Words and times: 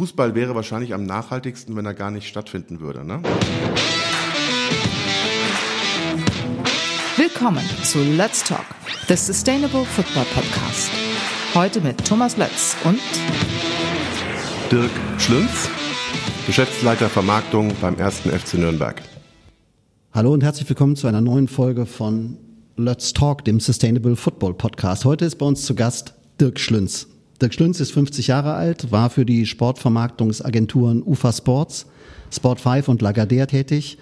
Fußball 0.00 0.34
wäre 0.34 0.54
wahrscheinlich 0.54 0.94
am 0.94 1.04
nachhaltigsten, 1.04 1.76
wenn 1.76 1.84
er 1.84 1.92
gar 1.92 2.10
nicht 2.10 2.26
stattfinden 2.26 2.80
würde. 2.80 3.04
Ne? 3.04 3.20
Willkommen 7.18 7.62
zu 7.82 7.98
Let's 8.16 8.42
Talk, 8.42 8.64
the 9.08 9.14
Sustainable 9.14 9.84
Football 9.84 10.24
Podcast. 10.32 10.88
Heute 11.52 11.82
mit 11.82 12.02
Thomas 12.02 12.38
Lötz 12.38 12.76
und 12.84 12.98
Dirk 14.72 14.90
Schlünz, 15.18 15.68
Geschäftsleiter 16.46 17.10
Vermarktung 17.10 17.70
beim 17.82 17.98
1. 17.98 18.20
FC 18.20 18.54
Nürnberg. 18.54 19.02
Hallo 20.14 20.32
und 20.32 20.42
herzlich 20.42 20.66
willkommen 20.66 20.96
zu 20.96 21.08
einer 21.08 21.20
neuen 21.20 21.46
Folge 21.46 21.84
von 21.84 22.38
Let's 22.78 23.12
Talk, 23.12 23.44
dem 23.44 23.60
Sustainable 23.60 24.16
Football 24.16 24.54
Podcast. 24.54 25.04
Heute 25.04 25.26
ist 25.26 25.36
bei 25.36 25.44
uns 25.44 25.66
zu 25.66 25.74
Gast 25.74 26.14
Dirk 26.40 26.58
Schlünz. 26.58 27.06
Dirk 27.40 27.54
Schlünz 27.54 27.80
ist 27.80 27.92
50 27.92 28.26
Jahre 28.26 28.52
alt, 28.52 28.92
war 28.92 29.08
für 29.08 29.24
die 29.24 29.46
Sportvermarktungsagenturen 29.46 31.02
UFA 31.02 31.32
Sports, 31.32 31.86
Sport 32.30 32.60
5 32.60 32.88
und 32.88 33.02
Lagardère 33.02 33.46
tätig. 33.46 33.96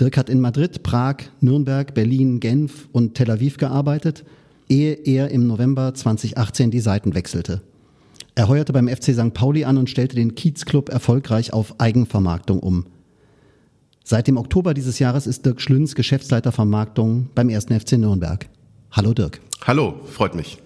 Dirk 0.00 0.16
hat 0.16 0.28
in 0.28 0.40
Madrid, 0.40 0.82
Prag, 0.82 1.16
Nürnberg, 1.40 1.94
Berlin, 1.94 2.40
Genf 2.40 2.88
und 2.90 3.14
Tel 3.14 3.30
Aviv 3.30 3.58
gearbeitet, 3.58 4.24
ehe 4.68 4.94
er 4.94 5.30
im 5.30 5.46
November 5.46 5.94
2018 5.94 6.72
die 6.72 6.80
Seiten 6.80 7.14
wechselte. 7.14 7.62
Er 8.34 8.48
heuerte 8.48 8.72
beim 8.72 8.88
FC 8.88 9.14
St. 9.14 9.34
Pauli 9.34 9.64
an 9.64 9.76
und 9.76 9.88
stellte 9.88 10.16
den 10.16 10.34
Kiez-Club 10.34 10.88
erfolgreich 10.88 11.52
auf 11.52 11.78
Eigenvermarktung 11.78 12.58
um. 12.58 12.86
Seit 14.02 14.26
dem 14.26 14.36
Oktober 14.36 14.74
dieses 14.74 14.98
Jahres 14.98 15.28
ist 15.28 15.46
Dirk 15.46 15.60
Schlünz 15.60 15.94
Geschäftsleiter 15.94 16.50
Vermarktung 16.50 17.28
beim 17.36 17.50
1. 17.50 17.66
FC 17.66 17.92
Nürnberg. 17.92 18.48
Hallo 18.90 19.14
Dirk. 19.14 19.40
Hallo, 19.64 20.00
freut 20.06 20.34
mich. 20.34 20.58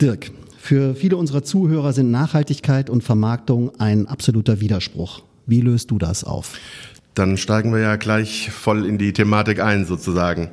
Dirk, 0.00 0.30
für 0.66 0.96
viele 0.96 1.16
unserer 1.16 1.44
Zuhörer 1.44 1.92
sind 1.92 2.10
Nachhaltigkeit 2.10 2.90
und 2.90 3.04
Vermarktung 3.04 3.70
ein 3.78 4.08
absoluter 4.08 4.60
Widerspruch. 4.60 5.22
Wie 5.46 5.60
löst 5.60 5.92
du 5.92 5.98
das 5.98 6.24
auf? 6.24 6.54
Dann 7.14 7.36
steigen 7.36 7.72
wir 7.72 7.78
ja 7.78 7.94
gleich 7.94 8.50
voll 8.50 8.84
in 8.84 8.98
die 8.98 9.12
Thematik 9.12 9.60
ein, 9.60 9.86
sozusagen. 9.86 10.50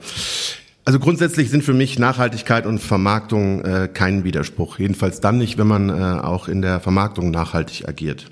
Also 0.86 1.00
grundsätzlich 1.00 1.50
sind 1.50 1.64
für 1.64 1.74
mich 1.74 1.98
Nachhaltigkeit 1.98 2.68
und 2.68 2.78
Vermarktung 2.78 3.66
äh, 3.66 3.90
kein 3.92 4.24
Widerspruch. 4.24 4.78
Jedenfalls 4.78 5.20
dann 5.20 5.40
nicht, 5.40 5.58
wenn 5.58 5.68
man 5.68 5.90
äh, 5.90 5.94
auch 5.94 6.48
in 6.48 6.62
der 6.62 6.80
Vermarktung 6.80 7.32
nachhaltig 7.32 7.88
agiert. 7.88 8.28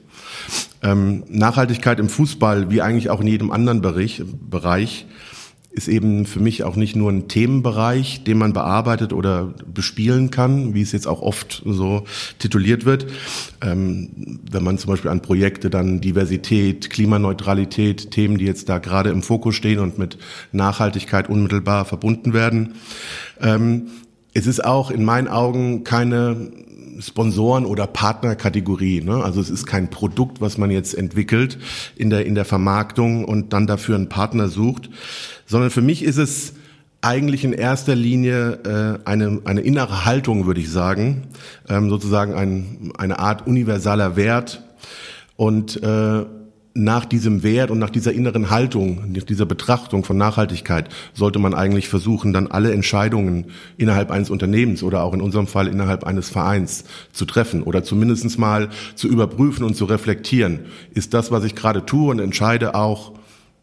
Ähm, 0.84 1.24
Nachhaltigkeit 1.30 2.00
im 2.00 2.10
Fußball, 2.10 2.70
wie 2.70 2.84
eigentlich 2.84 3.10
auch 3.10 3.22
in 3.22 3.28
jedem 3.28 3.50
anderen 3.50 3.82
Bereich, 3.82 4.22
Bereich 4.28 5.08
ist 5.72 5.88
eben 5.88 6.26
für 6.26 6.40
mich 6.40 6.64
auch 6.64 6.76
nicht 6.76 6.96
nur 6.96 7.12
ein 7.12 7.28
Themenbereich, 7.28 8.24
den 8.24 8.38
man 8.38 8.52
bearbeitet 8.52 9.14
oder 9.14 9.54
bespielen 9.74 10.30
kann, 10.30 10.74
wie 10.74 10.82
es 10.82 10.92
jetzt 10.92 11.08
auch 11.08 11.22
oft 11.22 11.64
so 11.66 12.04
tituliert 12.40 12.86
wird. 12.86 13.08
Ähm, 13.62 14.40
wenn 14.52 14.64
man 14.64 14.78
zum 14.78 14.92
Beispiel 14.92 15.10
an 15.10 15.22
Projekte 15.22 15.70
dann 15.70 16.02
Diversität, 16.02 16.90
Klimaneutralität, 16.90 18.12
Themen, 18.12 18.38
die 18.38 18.46
jetzt 18.46 18.68
da 18.68 18.80
gerade 18.80 19.12
im 19.12 19.24
Fokus 19.24 19.56
stehen 19.56 19.80
und 19.80 19.98
mit 19.98 20.18
Nachhaltigkeit 20.52 21.30
unmittelbar 21.30 21.86
verbunden 21.86 22.34
werden. 22.34 22.76
Ähm, 23.40 23.88
es 24.34 24.48
ist 24.48 24.64
auch 24.64 24.92
in 24.92 25.04
meinen 25.04 25.28
Augen 25.28 25.84
keine 25.84 26.52
Sponsoren- 27.02 27.66
oder 27.66 27.88
Partnerkategorie. 27.88 29.02
Ne? 29.02 29.24
Also 29.24 29.42
es 29.42 29.50
ist 29.50 29.66
kein 29.66 29.90
Produkt, 29.90 30.42
was 30.42 30.58
man 30.58 30.72
jetzt 30.72 30.94
entwickelt 30.94 31.58
in 31.96 32.10
der, 32.10 32.26
in 32.26 32.36
der 32.36 32.46
Vermarktung 32.46 33.26
und 33.26 33.54
dann 33.54 33.68
dafür 33.68 33.96
einen 33.96 34.10
Partner 34.10 34.48
sucht, 34.48 34.90
sondern 35.52 35.70
für 35.70 35.82
mich 35.82 36.02
ist 36.02 36.18
es 36.18 36.54
eigentlich 37.02 37.44
in 37.44 37.52
erster 37.52 37.94
Linie 37.94 39.00
äh, 39.04 39.06
eine, 39.06 39.42
eine 39.44 39.60
innere 39.60 40.06
Haltung, 40.06 40.46
würde 40.46 40.62
ich 40.62 40.72
sagen, 40.72 41.24
ähm, 41.68 41.90
sozusagen 41.90 42.34
ein, 42.36 42.94
eine 42.98 43.20
Art 43.20 43.48
universaler 43.48 44.16
Wert. 44.16 44.64
Und 45.36 45.84
äh, 45.84 46.26
nach 46.74 47.04
diesem 47.04 47.44
Wert 47.44 47.70
und 47.70 47.80
nach 47.80 47.90
dieser 47.90 48.14
inneren 48.14 48.50
Haltung, 48.50 49.12
nach 49.12 49.24
dieser 49.24 49.46
Betrachtung 49.46 50.06
von 50.06 50.16
Nachhaltigkeit 50.16 50.88
sollte 51.14 51.38
man 51.38 51.54
eigentlich 51.54 51.90
versuchen, 51.90 52.32
dann 52.32 52.48
alle 52.48 52.72
Entscheidungen 52.72 53.48
innerhalb 53.78 54.10
eines 54.10 54.30
Unternehmens 54.30 54.84
oder 54.84 55.04
auch 55.04 55.14
in 55.14 55.20
unserem 55.20 55.48
Fall 55.48 55.68
innerhalb 55.68 56.06
eines 56.06 56.30
Vereins 56.30 56.86
zu 57.12 57.26
treffen 57.26 57.64
oder 57.64 57.84
zumindest 57.84 58.40
mal 58.40 58.70
zu 58.96 59.10
überprüfen 59.10 59.66
und 59.66 59.76
zu 59.76 59.84
reflektieren. 59.84 60.60
Ist 60.94 61.14
das, 61.14 61.30
was 61.30 61.44
ich 61.44 61.56
gerade 61.56 61.86
tue 61.86 62.10
und 62.10 62.20
entscheide, 62.20 62.74
auch 62.74 63.12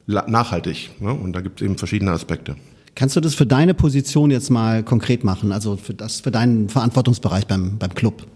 nachhaltig. 0.08 0.91
Ne? 1.00 1.12
Und 1.12 1.32
da 1.34 1.41
gibt 1.41 1.60
es 1.60 1.64
eben 1.64 1.78
verschiedene 1.78 2.10
Aspekte. 2.10 2.56
Kannst 2.94 3.14
du 3.14 3.20
das 3.20 3.34
für 3.34 3.46
deine 3.46 3.74
Position 3.74 4.30
jetzt 4.30 4.50
mal 4.50 4.82
konkret 4.82 5.22
machen, 5.22 5.52
also 5.52 5.76
für 5.76 5.94
das 5.94 6.20
für 6.20 6.32
deinen 6.32 6.69
Verantwortungsbereich 6.69 7.46
beim 7.46 7.78
beim 7.78 7.94
Club? 7.94 8.26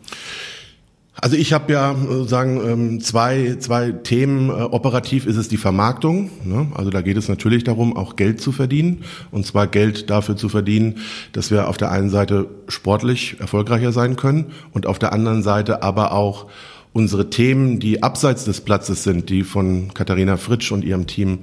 Also 1.15 1.37
ich 1.37 1.53
habe 1.53 1.73
ja 1.73 1.93
äh, 1.93 2.27
sagen 2.27 2.61
ähm, 2.65 3.01
zwei 3.01 3.57
zwei 3.59 3.91
Themen. 3.91 4.49
Äh, 4.49 4.53
operativ 4.53 5.27
ist 5.27 5.37
es 5.37 5.49
die 5.49 5.57
Vermarktung. 5.57 6.31
Ne? 6.45 6.69
Also 6.75 6.91
da 6.91 7.03
geht 7.03 7.17
es 7.17 7.29
natürlich 7.29 7.65
darum, 7.65 7.97
auch 7.97 8.17
Geld 8.17 8.41
zu 8.41 8.51
verdienen 8.53 9.05
und 9.31 9.45
zwar 9.45 9.67
Geld 9.67 10.11
dafür 10.11 10.37
zu 10.37 10.49
verdienen, 10.49 10.99
dass 11.33 11.51
wir 11.51 11.69
auf 11.69 11.77
der 11.77 11.91
einen 11.91 12.09
Seite 12.09 12.49
sportlich 12.69 13.37
erfolgreicher 13.41 13.93
sein 13.93 14.17
können 14.17 14.53
und 14.73 14.87
auf 14.87 14.99
der 14.99 15.13
anderen 15.13 15.43
Seite 15.43 15.83
aber 15.83 16.13
auch 16.13 16.47
unsere 16.93 17.31
Themen, 17.31 17.79
die 17.79 18.03
abseits 18.03 18.45
des 18.45 18.61
Platzes 18.61 19.03
sind, 19.03 19.31
die 19.31 19.45
von 19.45 19.95
Katharina 19.95 20.37
Fritsch 20.37 20.73
und 20.73 20.85
ihrem 20.85 21.07
Team 21.07 21.41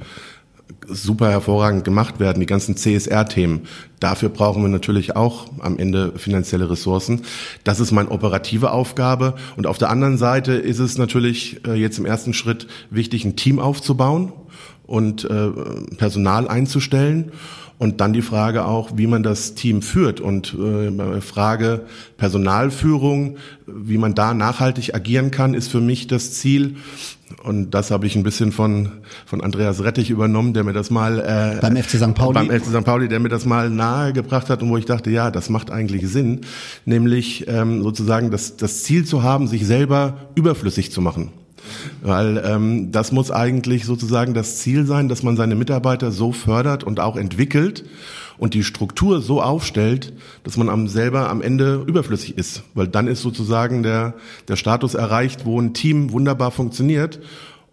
super 0.88 1.30
hervorragend 1.30 1.84
gemacht 1.84 2.20
werden, 2.20 2.40
die 2.40 2.46
ganzen 2.46 2.76
CSR-Themen. 2.76 3.62
Dafür 4.00 4.30
brauchen 4.30 4.62
wir 4.62 4.70
natürlich 4.70 5.16
auch 5.16 5.48
am 5.60 5.78
Ende 5.78 6.14
finanzielle 6.18 6.70
Ressourcen. 6.70 7.22
Das 7.64 7.80
ist 7.80 7.92
meine 7.92 8.12
operative 8.12 8.72
Aufgabe. 8.72 9.36
Und 9.58 9.68
auf 9.68 9.78
der 9.78 9.90
anderen 9.90 10.18
Seite 10.18 10.54
ist 10.54 10.80
es 10.80 10.98
natürlich 10.98 11.66
äh, 11.68 11.74
jetzt 11.74 12.00
im 12.00 12.06
ersten 12.06 12.34
Schritt 12.34 12.68
wichtig, 12.90 13.26
ein 13.26 13.36
Team 13.36 13.60
aufzubauen 13.60 14.34
und 14.90 15.24
äh, 15.24 15.52
Personal 15.98 16.48
einzustellen. 16.48 17.32
Und 17.78 18.02
dann 18.02 18.12
die 18.12 18.22
Frage 18.22 18.66
auch, 18.66 18.98
wie 18.98 19.08
man 19.08 19.24
das 19.24 19.56
Team 19.56 19.82
führt 19.82 20.20
und 20.20 20.54
äh, 20.54 21.22
Frage 21.22 21.86
Personalführung, 22.18 23.38
wie 23.68 23.98
man 23.98 24.16
da 24.16 24.34
nachhaltig 24.34 24.96
agieren 24.96 25.32
kann, 25.32 25.54
ist 25.54 25.70
für 25.70 25.80
mich 25.80 26.08
das 26.08 26.34
Ziel. 26.34 26.76
Und 27.42 27.72
das 27.72 27.90
habe 27.90 28.06
ich 28.06 28.18
ein 28.18 28.24
bisschen 28.24 28.52
von, 28.52 28.92
von 29.26 29.40
Andreas 29.40 29.82
Rettich 29.82 30.10
übernommen, 30.10 30.54
der 30.54 30.66
mir 30.66 30.74
das 30.74 30.90
mal 30.90 31.20
äh, 31.20 31.62
beim 31.62 31.78
FC 31.78 31.92
St. 31.92 32.16
Pauli. 32.16 32.34
Beim 32.34 32.50
FC 32.50 32.66
St. 32.66 32.84
Pauli, 32.84 33.08
der 33.08 33.22
mir 33.22 33.30
das 33.30 33.46
mal 33.46 33.70
nahegebracht 33.70 34.50
hat 34.50 34.62
und 34.62 34.70
wo 34.72 34.76
ich 34.76 34.86
dachte, 34.86 35.10
ja, 35.10 35.32
das 35.32 35.50
macht 35.50 35.72
eigentlich 35.72 36.06
Sinn, 36.10 36.42
nämlich 36.84 37.48
ähm, 37.48 37.82
sozusagen 37.82 38.30
das, 38.30 38.58
das 38.58 38.84
Ziel 38.84 39.06
zu 39.06 39.24
haben, 39.24 39.48
sich 39.48 39.66
selber 39.66 40.32
überflüssig 40.36 40.92
zu 40.92 41.00
machen. 41.00 41.32
Weil 42.02 42.42
ähm, 42.46 42.92
das 42.92 43.12
muss 43.12 43.32
eigentlich 43.32 43.86
sozusagen 43.86 44.34
das 44.34 44.58
Ziel 44.58 44.86
sein, 44.86 45.10
dass 45.10 45.24
man 45.24 45.38
seine 45.38 45.56
Mitarbeiter 45.56 46.12
so 46.12 46.32
fördert 46.32 46.84
und 46.84 47.00
auch 47.00 47.16
entwickelt 47.16 47.86
und 48.38 48.54
die 48.54 48.64
Struktur 48.64 49.22
so 49.22 49.42
aufstellt, 49.42 50.14
dass 50.44 50.58
man 50.58 50.70
am 50.70 50.88
selber 50.88 51.30
am 51.30 51.42
Ende 51.42 51.84
überflüssig 51.86 52.38
ist. 52.38 52.64
Weil 52.74 52.88
dann 52.88 53.08
ist 53.08 53.22
sozusagen 53.22 53.84
der, 53.84 54.14
der 54.48 54.56
Status 54.56 54.94
erreicht, 54.94 55.46
wo 55.46 55.60
ein 55.60 55.74
Team 55.74 56.12
wunderbar 56.12 56.52
funktioniert 56.52 57.20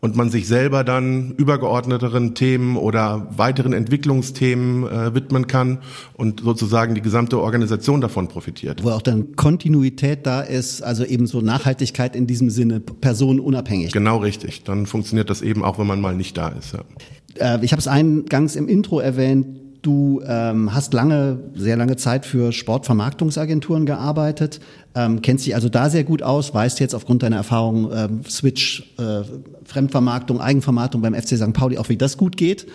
und 0.06 0.14
man 0.14 0.30
sich 0.30 0.46
selber 0.46 0.84
dann 0.84 1.32
übergeordneteren 1.32 2.36
Themen 2.36 2.76
oder 2.76 3.26
weiteren 3.36 3.72
Entwicklungsthemen 3.72 4.86
äh, 4.86 5.14
widmen 5.16 5.48
kann 5.48 5.78
und 6.14 6.42
sozusagen 6.42 6.94
die 6.94 7.02
gesamte 7.02 7.40
Organisation 7.40 8.00
davon 8.00 8.28
profitiert. 8.28 8.84
Wo 8.84 8.90
auch 8.90 9.02
dann 9.02 9.34
Kontinuität 9.34 10.24
da 10.24 10.42
ist, 10.42 10.80
also 10.80 11.04
eben 11.04 11.26
so 11.26 11.40
Nachhaltigkeit 11.40 12.14
in 12.14 12.28
diesem 12.28 12.50
Sinne 12.50 12.78
personenunabhängig. 12.78 13.92
Genau 13.92 14.18
richtig. 14.18 14.62
Dann 14.62 14.86
funktioniert 14.86 15.28
das 15.28 15.42
eben 15.42 15.64
auch, 15.64 15.80
wenn 15.80 15.88
man 15.88 16.00
mal 16.00 16.14
nicht 16.14 16.36
da 16.36 16.50
ist. 16.50 16.72
Ja. 16.72 17.56
Äh, 17.56 17.64
ich 17.64 17.72
habe 17.72 17.80
es 17.80 17.88
eingangs 17.88 18.54
im 18.54 18.68
Intro 18.68 19.00
erwähnt. 19.00 19.65
Du 19.86 20.20
ähm, 20.26 20.74
hast 20.74 20.92
lange, 20.94 21.38
sehr 21.54 21.76
lange 21.76 21.94
Zeit 21.94 22.26
für 22.26 22.50
Sportvermarktungsagenturen 22.50 23.86
gearbeitet, 23.86 24.58
ähm, 24.96 25.22
kennst 25.22 25.46
dich 25.46 25.54
also 25.54 25.68
da 25.68 25.88
sehr 25.90 26.02
gut 26.02 26.22
aus, 26.22 26.52
weißt 26.52 26.80
jetzt 26.80 26.92
aufgrund 26.92 27.22
deiner 27.22 27.36
Erfahrung 27.36 27.92
ähm, 27.92 28.20
Switch, 28.28 28.92
äh, 28.98 29.22
Fremdvermarktung, 29.62 30.40
Eigenvermarktung 30.40 31.02
beim 31.02 31.14
FC 31.14 31.36
St. 31.36 31.52
Pauli 31.52 31.78
auch, 31.78 31.88
wie 31.88 31.96
das 31.96 32.16
gut 32.16 32.36
geht. 32.36 32.66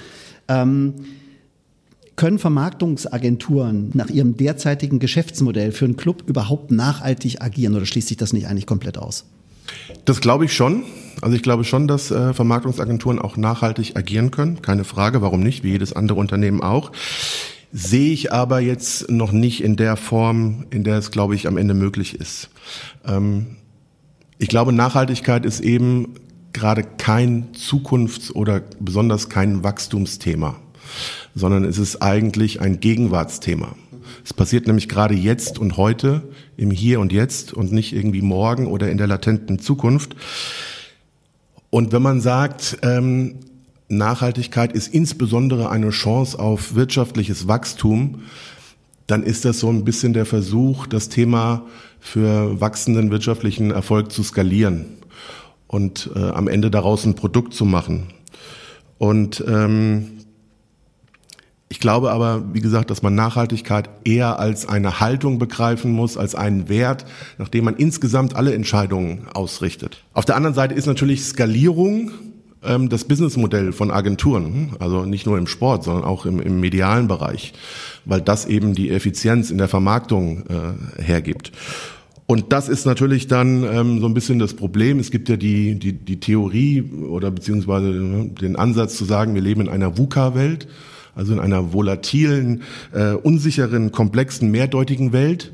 Ähm, 0.48 0.94
können 2.16 2.40
Vermarktungsagenturen 2.40 3.92
nach 3.94 4.10
ihrem 4.10 4.38
derzeitigen 4.38 5.00
Geschäftsmodell 5.00 5.74
für 5.74 5.84
einen 5.84 5.98
Club 5.98 6.24
überhaupt 6.28 6.72
nachhaltig 6.72 7.42
agieren 7.42 7.76
oder 7.76 7.86
schließt 7.86 8.08
sich 8.08 8.16
das 8.16 8.32
nicht 8.32 8.48
eigentlich 8.48 8.68
komplett 8.68 8.98
aus? 8.98 9.26
Das 10.06 10.22
glaube 10.22 10.46
ich 10.46 10.54
schon. 10.54 10.84
Also 11.22 11.36
ich 11.36 11.44
glaube 11.44 11.64
schon, 11.64 11.88
dass 11.88 12.10
äh, 12.10 12.34
Vermarktungsagenturen 12.34 13.20
auch 13.20 13.38
nachhaltig 13.38 13.96
agieren 13.96 14.32
können. 14.32 14.62
Keine 14.62 14.84
Frage, 14.84 15.22
warum 15.22 15.42
nicht, 15.42 15.64
wie 15.64 15.72
jedes 15.72 15.94
andere 15.94 16.20
Unternehmen 16.20 16.62
auch. 16.62 16.92
Sehe 17.72 18.12
ich 18.12 18.34
aber 18.34 18.60
jetzt 18.60 19.10
noch 19.10 19.32
nicht 19.32 19.64
in 19.64 19.76
der 19.76 19.96
Form, 19.96 20.66
in 20.72 20.84
der 20.84 20.98
es, 20.98 21.12
glaube 21.12 21.36
ich, 21.36 21.48
am 21.48 21.58
Ende 21.58 21.74
möglich 21.74 22.16
ist. 22.16 22.50
Ähm, 23.06 23.58
ich 24.40 24.48
glaube, 24.48 24.74
Nachhaltigkeit 24.74 25.46
ist 25.46 25.60
eben 25.60 26.16
gerade 26.54 26.84
kein 26.84 27.50
Zukunfts- 27.54 28.32
oder 28.34 28.62
besonders 28.80 29.30
kein 29.30 29.64
Wachstumsthema, 29.64 30.56
sondern 31.36 31.64
es 31.64 31.78
ist 31.78 32.02
eigentlich 32.02 32.60
ein 32.60 32.80
Gegenwartsthema. 32.80 33.76
Es 34.26 34.34
passiert 34.34 34.68
nämlich 34.68 34.90
gerade 34.90 35.14
jetzt 35.14 35.60
und 35.60 35.78
heute, 35.78 36.24
im 36.62 36.72
Hier 36.72 37.00
und 37.00 37.12
Jetzt 37.12 37.54
und 37.54 37.72
nicht 37.72 37.94
irgendwie 37.94 38.22
morgen 38.22 38.68
oder 38.68 38.90
in 38.92 38.98
der 38.98 39.08
latenten 39.08 39.60
Zukunft. 39.60 40.16
Und 41.72 41.92
wenn 41.92 42.02
man 42.02 42.22
sagt, 42.22 42.78
ähm, 42.84 43.36
Nachhaltigkeit 43.90 44.72
ist 44.72 44.94
insbesondere 44.94 45.70
eine 45.70 45.90
Chance 45.90 46.38
auf 46.38 46.76
wirtschaftliches 46.76 47.48
Wachstum, 47.48 48.22
dann 49.08 49.24
ist 49.24 49.44
das 49.44 49.60
so 49.60 49.70
ein 49.70 49.84
bisschen 49.84 50.14
der 50.14 50.26
Versuch, 50.26 50.86
das 50.86 51.10
Thema 51.10 51.66
für 52.00 52.62
wachsenden 52.62 53.12
wirtschaftlichen 53.12 53.72
Erfolg 53.72 54.12
zu 54.12 54.24
skalieren 54.24 54.86
und 55.68 56.12
äh, 56.16 56.20
am 56.20 56.48
Ende 56.48 56.70
daraus 56.70 57.06
ein 57.06 57.16
Produkt 57.16 57.54
zu 57.54 57.66
machen. 57.66 58.08
Und 59.00 59.44
ähm, 59.48 60.21
ich 61.72 61.80
glaube 61.80 62.12
aber, 62.12 62.44
wie 62.52 62.60
gesagt, 62.60 62.90
dass 62.90 63.02
man 63.02 63.16
Nachhaltigkeit 63.16 63.90
eher 64.04 64.40
als 64.40 64.68
eine 64.68 65.00
Haltung 65.00 65.40
begreifen 65.40 65.94
muss, 65.94 66.18
als 66.18 66.36
einen 66.36 66.68
Wert, 66.68 67.06
nach 67.38 67.48
dem 67.48 67.64
man 67.64 67.78
insgesamt 67.78 68.36
alle 68.36 68.54
Entscheidungen 68.54 69.28
ausrichtet. 69.34 70.04
Auf 70.12 70.26
der 70.26 70.36
anderen 70.36 70.54
Seite 70.54 70.76
ist 70.76 70.86
natürlich 70.86 71.24
Skalierung 71.24 72.12
ähm, 72.62 72.90
das 72.90 73.06
Businessmodell 73.06 73.72
von 73.72 73.90
Agenturen, 73.90 74.76
also 74.80 75.06
nicht 75.06 75.26
nur 75.26 75.38
im 75.38 75.48
Sport, 75.48 75.86
sondern 75.86 76.04
auch 76.04 76.26
im, 76.26 76.42
im 76.42 76.60
medialen 76.60 77.08
Bereich, 77.08 77.54
weil 78.04 78.20
das 78.20 78.48
eben 78.48 78.76
die 78.76 78.90
Effizienz 78.90 79.50
in 79.50 79.58
der 79.58 79.70
Vermarktung 79.70 80.44
äh, 80.50 81.02
hergibt. 81.02 81.54
Und 82.26 82.52
das 82.52 82.68
ist 82.68 82.86
natürlich 82.86 83.28
dann 83.28 83.64
ähm, 83.64 84.02
so 84.02 84.08
ein 84.08 84.14
bisschen 84.14 84.40
das 84.40 84.56
Problem. 84.56 85.00
Es 85.00 85.10
gibt 85.10 85.30
ja 85.30 85.38
die, 85.38 85.80
die, 85.80 85.94
die 85.94 86.20
Theorie 86.20 86.82
oder 86.82 87.32
beziehungsweise 87.32 87.88
ne, 87.88 88.28
den 88.28 88.58
Ansatz 88.58 88.98
zu 88.98 89.06
sagen, 89.06 89.36
wir 89.36 89.42
leben 89.42 89.62
in 89.62 89.70
einer 89.70 89.98
VUCA-Welt 89.98 90.68
also 91.16 91.34
in 91.34 91.40
einer 91.40 91.74
volatilen, 91.74 92.64
äh, 92.94 93.12
unsicheren, 93.12 93.92
komplexen, 93.92 94.52
mehrdeutigen 94.52 95.14
Welt. 95.14 95.54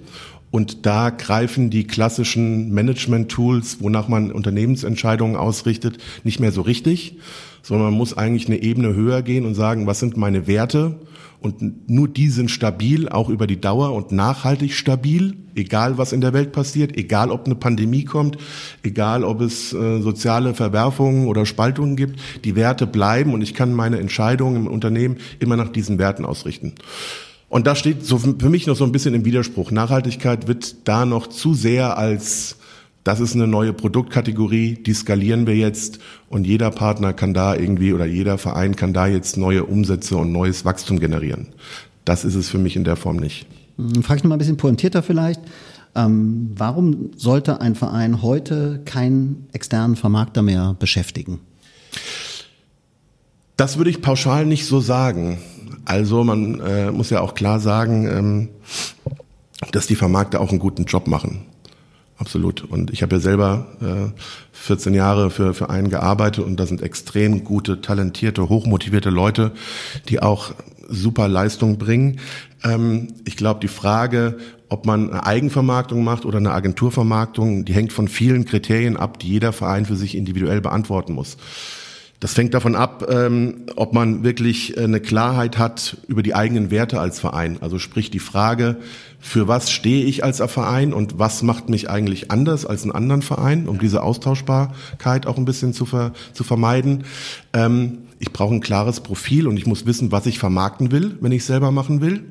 Und 0.57 0.87
da 0.87 1.11
greifen 1.11 1.69
die 1.69 1.85
klassischen 1.85 2.73
Management-Tools, 2.73 3.77
wonach 3.79 4.07
man 4.07 4.31
Unternehmensentscheidungen 4.31 5.35
ausrichtet, 5.35 5.99
nicht 6.23 6.39
mehr 6.39 6.51
so 6.51 6.61
richtig, 6.61 7.17
sondern 7.61 7.91
man 7.91 7.93
muss 7.93 8.17
eigentlich 8.17 8.47
eine 8.47 8.63
Ebene 8.63 8.95
höher 8.95 9.21
gehen 9.21 9.45
und 9.45 9.53
sagen, 9.53 9.85
was 9.85 9.99
sind 9.99 10.17
meine 10.17 10.47
Werte 10.47 10.95
und 11.41 11.87
nur 11.87 12.07
die 12.07 12.29
sind 12.29 12.49
stabil, 12.49 13.07
auch 13.07 13.29
über 13.29 13.45
die 13.45 13.61
Dauer 13.61 13.93
und 13.93 14.11
nachhaltig 14.11 14.73
stabil, 14.73 15.35
egal 15.53 15.99
was 15.99 16.11
in 16.11 16.21
der 16.21 16.33
Welt 16.33 16.53
passiert, 16.53 16.97
egal 16.97 17.29
ob 17.29 17.45
eine 17.45 17.53
Pandemie 17.53 18.05
kommt, 18.05 18.39
egal 18.81 19.23
ob 19.23 19.41
es 19.41 19.73
äh, 19.73 20.01
soziale 20.01 20.55
Verwerfungen 20.55 21.27
oder 21.27 21.45
Spaltungen 21.45 21.95
gibt. 21.95 22.19
Die 22.45 22.55
Werte 22.55 22.87
bleiben 22.87 23.35
und 23.35 23.43
ich 23.43 23.53
kann 23.53 23.75
meine 23.75 23.99
Entscheidungen 23.99 24.55
im 24.55 24.67
Unternehmen 24.67 25.17
immer 25.37 25.55
nach 25.55 25.69
diesen 25.69 25.99
Werten 25.99 26.25
ausrichten. 26.25 26.73
Und 27.49 27.65
das 27.65 27.79
steht 27.79 28.05
so 28.05 28.17
für 28.17 28.49
mich 28.49 28.67
noch 28.67 28.75
so 28.75 28.83
ein 28.83 28.91
bisschen 28.91 29.13
im 29.13 29.25
Widerspruch. 29.25 29.71
Nachhaltigkeit 29.71 30.47
wird 30.47 30.87
da 30.87 31.05
noch 31.05 31.27
zu 31.27 31.53
sehr 31.53 31.97
als 31.97 32.57
das 33.07 33.21
ist 33.21 33.35
eine 33.35 33.47
neue 33.47 33.71
Produktkategorie, 33.71 34.73
die 34.85 34.93
skalieren 34.93 35.47
wir 35.47 35.55
jetzt 35.55 35.99
und 36.27 36.45
jeder 36.45 36.71
Partner 36.71 37.13
kann 37.13 37.33
da 37.33 37.55
irgendwie 37.55 37.93
oder 37.93 38.05
jeder 38.05 38.37
Verein 38.37 38.75
kann 38.75 38.91
da 38.91 39.07
jetzt 39.07 39.37
neue 39.37 39.63
Umsätze 39.63 40.17
und 40.17 40.33
neues 40.33 40.65
Wachstum 40.65 40.99
generieren. 40.99 41.47
Das 42.03 42.25
ist 42.25 42.35
es 42.35 42.49
für 42.49 42.57
mich 42.57 42.75
in 42.75 42.83
der 42.83 42.97
Form 42.97 43.15
nicht. 43.15 43.47
Hm, 43.77 44.03
frage 44.03 44.17
ich 44.17 44.23
noch 44.25 44.29
mal 44.29 44.35
ein 44.35 44.39
bisschen 44.39 44.57
pointierter 44.57 45.03
vielleicht. 45.03 45.39
Ähm, 45.95 46.51
warum 46.57 47.11
sollte 47.15 47.61
ein 47.61 47.75
Verein 47.75 48.21
heute 48.21 48.81
keinen 48.83 49.47
externen 49.53 49.95
Vermarkter 49.95 50.41
mehr 50.41 50.75
beschäftigen? 50.77 51.39
Das 53.55 53.77
würde 53.77 53.89
ich 53.89 54.01
pauschal 54.01 54.45
nicht 54.45 54.65
so 54.65 54.81
sagen. 54.81 55.37
Also 55.85 56.23
man 56.23 56.59
äh, 56.59 56.91
muss 56.91 57.09
ja 57.09 57.21
auch 57.21 57.35
klar 57.35 57.59
sagen, 57.59 58.07
ähm, 58.07 58.49
dass 59.71 59.87
die 59.87 59.95
Vermarkter 59.95 60.41
auch 60.41 60.49
einen 60.49 60.59
guten 60.59 60.85
Job 60.85 61.07
machen. 61.07 61.45
Absolut. 62.17 62.63
Und 62.63 62.91
ich 62.91 63.03
habe 63.03 63.15
ja 63.15 63.19
selber 63.19 63.67
äh, 63.79 64.19
14 64.53 64.93
Jahre 64.93 65.29
für, 65.29 65.53
für 65.53 65.69
einen 65.69 65.89
gearbeitet 65.89 66.43
und 66.43 66.59
da 66.59 66.65
sind 66.65 66.81
extrem 66.81 67.43
gute, 67.43 67.81
talentierte, 67.81 68.49
hochmotivierte 68.49 69.11
Leute, 69.11 69.51
die 70.09 70.21
auch 70.21 70.53
super 70.89 71.27
Leistung 71.27 71.77
bringen. 71.77 72.19
Ähm, 72.63 73.09
ich 73.25 73.37
glaube, 73.37 73.59
die 73.59 73.67
Frage, 73.67 74.37
ob 74.69 74.85
man 74.85 75.11
eine 75.11 75.25
Eigenvermarktung 75.25 76.03
macht 76.03 76.25
oder 76.25 76.39
eine 76.39 76.51
Agenturvermarktung, 76.51 77.65
die 77.65 77.73
hängt 77.73 77.93
von 77.93 78.07
vielen 78.07 78.45
Kriterien 78.45 78.97
ab, 78.97 79.19
die 79.19 79.29
jeder 79.29 79.53
Verein 79.53 79.85
für 79.85 79.95
sich 79.95 80.17
individuell 80.17 80.61
beantworten 80.61 81.13
muss. 81.13 81.37
Das 82.19 82.33
fängt 82.33 82.55
davon 82.55 82.75
ab, 82.75 83.05
ähm, 83.11 83.65
ob 83.75 83.93
man 83.93 84.23
wirklich 84.23 84.75
äh, 84.75 84.83
eine 84.83 84.99
Klarheit 84.99 85.59
hat 85.59 85.97
über 86.07 86.23
die 86.23 86.33
eigenen 86.33 86.71
Werte 86.71 86.99
als 86.99 87.19
Verein. 87.19 87.57
Also 87.61 87.77
sprich 87.77 88.09
die 88.09 88.19
Frage, 88.19 88.77
für 89.19 89.47
was 89.47 89.71
stehe 89.71 90.03
ich 90.05 90.23
als 90.23 90.41
Verein 90.41 90.93
und 90.93 91.19
was 91.19 91.43
macht 91.43 91.69
mich 91.69 91.91
eigentlich 91.91 92.31
anders 92.31 92.65
als 92.65 92.83
einen 92.83 92.91
anderen 92.91 93.21
Verein, 93.21 93.67
um 93.67 93.77
diese 93.77 94.01
Austauschbarkeit 94.01 95.27
auch 95.27 95.37
ein 95.37 95.45
bisschen 95.45 95.73
zu, 95.73 95.85
ver, 95.85 96.13
zu 96.33 96.43
vermeiden. 96.43 97.03
Ähm, 97.53 97.99
ich 98.17 98.33
brauche 98.33 98.55
ein 98.55 98.61
klares 98.61 99.01
Profil 99.01 99.47
und 99.47 99.57
ich 99.57 99.67
muss 99.67 99.85
wissen, 99.85 100.11
was 100.11 100.25
ich 100.25 100.39
vermarkten 100.39 100.91
will, 100.91 101.17
wenn 101.21 101.31
ich 101.31 101.45
selber 101.45 101.69
machen 101.71 102.01
will. 102.01 102.23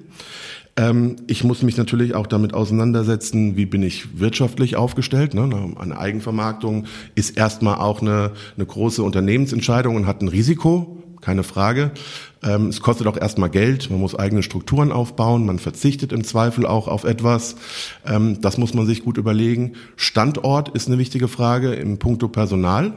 Ähm, 0.76 1.16
ich 1.26 1.42
muss 1.44 1.62
mich 1.62 1.76
natürlich 1.76 2.14
auch 2.14 2.26
damit 2.26 2.54
auseinandersetzen, 2.54 3.56
wie 3.56 3.66
bin 3.66 3.82
ich 3.82 4.20
wirtschaftlich 4.20 4.76
aufgestellt. 4.76 5.34
Ne? 5.34 5.74
Eine 5.78 5.98
Eigenvermarktung 5.98 6.86
ist 7.14 7.36
erstmal 7.36 7.76
auch 7.76 8.02
eine, 8.02 8.32
eine 8.56 8.66
große 8.66 9.02
Unternehmensentscheidung 9.02 9.96
und 9.96 10.06
hat 10.06 10.20
ein 10.20 10.28
Risiko, 10.28 11.02
keine 11.22 11.42
Frage. 11.42 11.92
Ähm, 12.42 12.68
es 12.68 12.80
kostet 12.80 13.06
auch 13.06 13.16
erstmal 13.16 13.48
Geld, 13.48 13.90
man 13.90 14.00
muss 14.00 14.14
eigene 14.14 14.42
Strukturen 14.42 14.92
aufbauen, 14.92 15.46
man 15.46 15.58
verzichtet 15.58 16.12
im 16.12 16.24
Zweifel 16.24 16.66
auch 16.66 16.88
auf 16.88 17.04
etwas. 17.04 17.56
Ähm, 18.06 18.40
das 18.42 18.58
muss 18.58 18.74
man 18.74 18.86
sich 18.86 19.02
gut 19.02 19.16
überlegen. 19.16 19.72
Standort 19.96 20.68
ist 20.68 20.88
eine 20.88 20.98
wichtige 20.98 21.28
Frage 21.28 21.72
im 21.74 21.98
Punkto 21.98 22.28
Personal. 22.28 22.92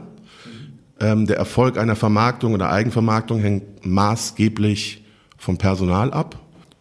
Ähm, 1.00 1.26
der 1.26 1.38
Erfolg 1.38 1.78
einer 1.78 1.96
Vermarktung 1.96 2.52
oder 2.52 2.70
Eigenvermarktung 2.70 3.40
hängt 3.40 3.86
maßgeblich 3.86 5.02
vom 5.38 5.56
Personal 5.56 6.12
ab. 6.12 6.38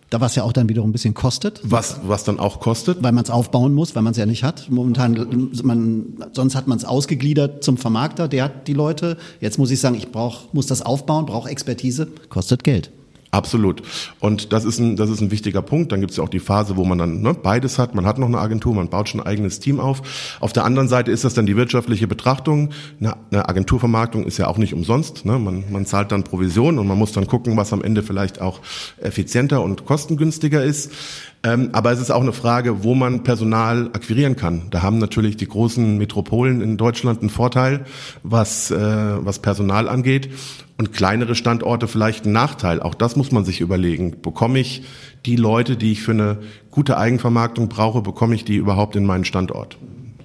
Da 0.09 0.19
was 0.21 0.35
ja 0.35 0.43
auch 0.43 0.53
dann 0.53 0.69
wiederum 0.69 0.89
ein 0.89 0.93
bisschen 0.93 1.13
kostet. 1.13 1.61
Was, 1.63 1.99
was 2.03 2.23
dann 2.23 2.39
auch 2.39 2.59
kostet? 2.59 3.03
Weil 3.03 3.11
man 3.11 3.23
es 3.23 3.29
aufbauen 3.29 3.73
muss, 3.73 3.95
weil 3.95 4.01
man 4.01 4.11
es 4.11 4.17
ja 4.17 4.25
nicht 4.25 4.43
hat. 4.43 4.69
Momentan, 4.69 5.51
man, 5.63 6.17
sonst 6.33 6.55
hat 6.55 6.67
man 6.67 6.77
es 6.77 6.85
ausgegliedert 6.85 7.63
zum 7.63 7.77
Vermarkter, 7.77 8.27
der 8.27 8.45
hat 8.45 8.67
die 8.67 8.73
Leute. 8.73 9.17
Jetzt 9.39 9.59
muss 9.59 9.69
ich 9.69 9.79
sagen, 9.79 9.95
ich 9.95 10.11
brauch, 10.11 10.51
muss 10.53 10.65
das 10.65 10.81
aufbauen, 10.81 11.25
brauche 11.27 11.49
Expertise, 11.49 12.07
kostet 12.29 12.63
Geld. 12.63 12.91
Absolut. 13.31 13.83
Und 14.19 14.53
das 14.53 14.65
ist 14.65 14.79
ein, 14.79 14.95
das 14.95 15.09
ist 15.09 15.21
ein 15.21 15.29
wichtiger 15.29 15.61
Punkt. 15.61 15.91
Dann 15.91 15.99
gibt 15.99 16.11
es 16.11 16.17
ja 16.17 16.23
auch 16.23 16.29
die 16.29 16.39
Phase, 16.39 16.77
wo 16.77 16.85
man 16.85 16.97
dann 16.97 17.21
ne, 17.21 17.35
beides 17.35 17.77
hat. 17.77 17.93
Man 17.93 18.07
hat 18.07 18.17
noch 18.17 18.27
eine 18.27 18.39
Agentur, 18.39 18.73
man 18.73 18.89
baut 18.89 19.09
schon 19.09 19.21
ein 19.21 19.27
eigenes 19.27 19.59
Team 19.59 19.79
auf. 19.79 20.01
Auf 20.39 20.51
der 20.51 20.65
anderen 20.65 20.87
Seite 20.87 21.11
ist 21.11 21.23
das 21.23 21.35
dann 21.35 21.45
die 21.45 21.55
wirtschaftliche 21.55 22.07
Betrachtung. 22.07 22.71
Eine, 22.99 23.17
eine 23.31 23.47
Agenturvermarktung 23.47 24.25
ist 24.25 24.39
ja 24.39 24.47
auch 24.47 24.57
nicht 24.57 24.73
umsonst. 24.73 25.25
Ne? 25.25 25.37
Man, 25.37 25.65
man 25.69 25.85
zahlt 25.85 26.11
dann 26.11 26.23
Provision 26.23 26.79
und 26.79 26.87
man 26.87 26.97
muss 26.97 27.11
dann 27.11 27.27
gucken, 27.27 27.55
was 27.55 27.71
am 27.71 27.83
Ende 27.83 28.01
vielleicht 28.01 28.41
auch 28.41 28.61
effizienter 28.99 29.61
und 29.61 29.85
kostengünstiger 29.85 30.63
ist. 30.63 30.91
Ähm, 31.41 31.69
aber 31.71 31.91
es 31.91 32.01
ist 32.01 32.11
auch 32.11 32.21
eine 32.21 32.33
Frage, 32.33 32.83
wo 32.83 32.95
man 32.95 33.23
Personal 33.23 33.87
akquirieren 33.93 34.35
kann. 34.35 34.63
Da 34.71 34.81
haben 34.81 34.97
natürlich 34.97 35.37
die 35.37 35.47
großen 35.47 35.97
Metropolen 35.97 36.61
in 36.61 36.75
Deutschland 36.75 37.21
einen 37.21 37.29
Vorteil, 37.29 37.85
was, 38.23 38.71
äh, 38.71 38.77
was 38.77 39.39
Personal 39.39 39.87
angeht. 39.87 40.29
Und 40.77 40.93
kleinere 40.93 41.35
Standorte 41.35 41.87
vielleicht 41.87 42.25
einen 42.25 42.33
Nachteil. 42.33 42.81
Auch 42.81 42.93
das 42.93 43.15
muss 43.15 43.31
man 43.31 43.45
sich 43.45 43.61
überlegen. 43.61 44.21
Bekomme 44.21 44.59
ich 44.59 44.83
die 45.25 45.35
Leute, 45.35 45.75
die 45.75 45.93
ich 45.93 46.01
für 46.01 46.11
eine 46.11 46.37
gute 46.71 46.97
Eigenvermarktung 46.97 47.67
brauche, 47.69 48.01
bekomme 48.01 48.35
ich 48.35 48.45
die 48.45 48.55
überhaupt 48.55 48.95
in 48.95 49.05
meinen 49.05 49.25
Standort? 49.25 49.77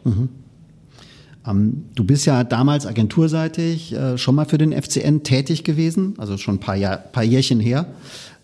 Mhm. 0.04 0.28
Ähm, 1.46 1.84
du 1.94 2.04
bist 2.04 2.26
ja 2.26 2.44
damals 2.44 2.86
agenturseitig 2.86 3.92
äh, 3.94 4.18
schon 4.18 4.34
mal 4.34 4.46
für 4.46 4.58
den 4.58 4.72
FCN 4.72 5.22
tätig 5.22 5.64
gewesen, 5.64 6.14
also 6.18 6.38
schon 6.38 6.56
ein 6.56 6.60
paar, 6.60 6.76
Jahr, 6.76 6.98
paar 6.98 7.24
Jährchen 7.24 7.60
her. 7.60 7.86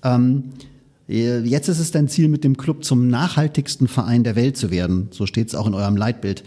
Ähm, 0.02 0.44
äh, 0.58 0.64
jetzt 1.10 1.68
ist 1.68 1.78
es 1.78 1.90
dein 1.90 2.08
Ziel, 2.08 2.28
mit 2.28 2.44
dem 2.44 2.56
Club 2.56 2.84
zum 2.84 3.08
nachhaltigsten 3.08 3.88
Verein 3.88 4.24
der 4.24 4.36
Welt 4.36 4.56
zu 4.56 4.70
werden. 4.70 5.08
So 5.10 5.26
steht 5.26 5.48
es 5.48 5.54
auch 5.54 5.66
in 5.66 5.74
eurem 5.74 5.96
Leitbild. 5.96 6.44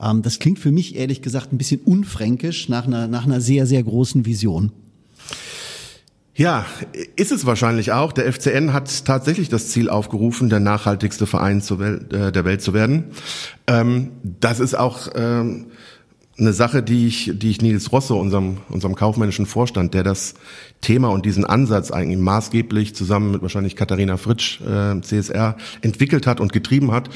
Ähm, 0.00 0.22
das 0.22 0.38
klingt 0.38 0.58
für 0.58 0.72
mich 0.72 0.96
ehrlich 0.96 1.22
gesagt 1.22 1.52
ein 1.52 1.58
bisschen 1.58 1.80
unfränkisch 1.80 2.68
nach 2.68 2.86
einer, 2.86 3.08
nach 3.08 3.24
einer 3.24 3.40
sehr, 3.40 3.66
sehr 3.66 3.82
großen 3.82 4.26
Vision. 4.26 4.72
Ja, 6.34 6.64
ist 7.16 7.30
es 7.30 7.44
wahrscheinlich 7.44 7.92
auch. 7.92 8.12
Der 8.12 8.32
FCN 8.32 8.72
hat 8.72 9.04
tatsächlich 9.04 9.50
das 9.50 9.68
Ziel 9.68 9.90
aufgerufen, 9.90 10.48
der 10.48 10.60
nachhaltigste 10.60 11.26
Verein 11.26 11.60
äh, 11.60 12.32
der 12.32 12.44
Welt 12.44 12.62
zu 12.62 12.72
werden. 12.72 13.04
Ähm, 13.66 14.12
das 14.22 14.58
ist 14.58 14.74
auch 14.74 15.08
ähm, 15.14 15.66
eine 16.42 16.52
Sache, 16.52 16.82
die 16.82 17.06
ich, 17.06 17.32
die 17.34 17.50
ich 17.50 17.62
Nils 17.62 17.92
Rosso, 17.92 18.20
unserem, 18.20 18.58
unserem 18.68 18.94
kaufmännischen 18.94 19.46
Vorstand, 19.46 19.94
der 19.94 20.02
das 20.02 20.34
Thema 20.80 21.08
und 21.08 21.24
diesen 21.24 21.44
Ansatz 21.44 21.90
eigentlich 21.90 22.18
maßgeblich 22.18 22.94
zusammen 22.94 23.30
mit 23.32 23.42
wahrscheinlich 23.42 23.76
Katharina 23.76 24.16
Fritsch, 24.16 24.60
äh, 24.60 25.00
CSR, 25.00 25.56
entwickelt 25.80 26.26
hat 26.26 26.40
und 26.40 26.52
getrieben 26.52 26.92
hat, 26.92 27.08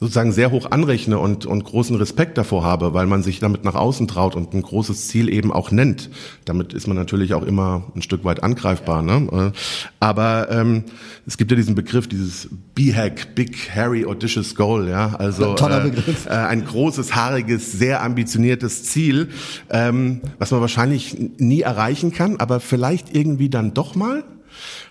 sozusagen 0.00 0.30
sehr 0.30 0.52
hoch 0.52 0.70
anrechne 0.70 1.18
und, 1.18 1.44
und 1.44 1.64
großen 1.64 1.96
Respekt 1.96 2.38
davor 2.38 2.64
habe, 2.64 2.94
weil 2.94 3.06
man 3.06 3.24
sich 3.24 3.40
damit 3.40 3.64
nach 3.64 3.74
außen 3.74 4.06
traut 4.06 4.36
und 4.36 4.54
ein 4.54 4.62
großes 4.62 5.08
Ziel 5.08 5.28
eben 5.28 5.52
auch 5.52 5.72
nennt. 5.72 6.08
Damit 6.44 6.72
ist 6.72 6.86
man 6.86 6.96
natürlich 6.96 7.34
auch 7.34 7.42
immer 7.42 7.82
ein 7.96 8.02
Stück 8.02 8.24
weit 8.24 8.42
angreifbar. 8.44 9.02
Ne? 9.02 9.52
Aber 9.98 10.48
ähm, 10.50 10.84
es 11.26 11.36
gibt 11.36 11.50
ja 11.50 11.56
diesen 11.56 11.74
Begriff, 11.74 12.06
dieses 12.06 12.48
B-Hack, 12.74 13.34
Big, 13.34 13.70
Hairy, 13.74 14.06
Audacious 14.06 14.54
Goal. 14.54 14.88
Ja? 14.88 15.16
Also 15.16 15.54
Toller 15.54 15.84
äh, 15.84 15.90
Begriff. 15.90 16.26
Äh, 16.26 16.30
ein 16.30 16.64
großes, 16.64 17.16
haariges, 17.16 17.72
sehr 17.72 18.02
ambitioniertes 18.02 18.84
Ziel, 18.84 19.30
ähm, 19.68 20.20
was 20.38 20.52
man 20.52 20.60
wahrscheinlich 20.60 21.16
nie 21.38 21.62
erreichen 21.62 22.12
kann, 22.12 22.36
aber 22.36 22.60
vielleicht 22.60 23.16
irgendwie 23.16 23.48
dann 23.48 23.74
doch 23.74 23.96
mal. 23.96 24.22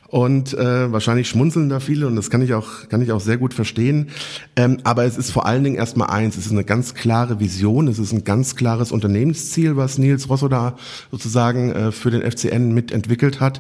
Und 0.10 0.54
äh, 0.54 0.92
wahrscheinlich 0.92 1.28
schmunzeln 1.28 1.68
da 1.68 1.82
viele 1.82 2.08
und 2.08 2.16
das 2.16 2.30
kann 2.30 2.42
ich 2.42 2.54
auch, 2.54 2.88
kann 2.88 3.02
ich 3.02 3.12
auch 3.12 3.20
sehr 3.20 3.38
gut 3.38 3.54
verstehen. 3.54 4.08
Ähm, 4.56 4.78
aber 4.86 5.04
es 5.04 5.18
ist 5.18 5.32
vor 5.32 5.46
allen 5.46 5.66
Dingen 5.66 5.76
erstmal 5.76 6.10
eins, 6.10 6.38
es 6.38 6.46
ist 6.46 6.54
eine 6.54 6.64
ganz 6.64 6.94
klare 6.94 7.42
Vision, 7.42 7.90
es 7.90 8.00
ist 8.00 8.14
ein 8.14 8.24
ganz 8.24 8.56
klares 8.56 8.94
Unternehmensziel, 8.94 9.76
was 9.76 9.98
Nils 9.98 10.30
Rosso 10.30 10.48
da 10.48 10.78
sozusagen 11.12 11.72
äh, 11.72 11.92
für 11.92 12.10
den 12.10 12.22
FCN 12.22 12.74
mitentwickelt 12.74 13.42
hat. 13.42 13.60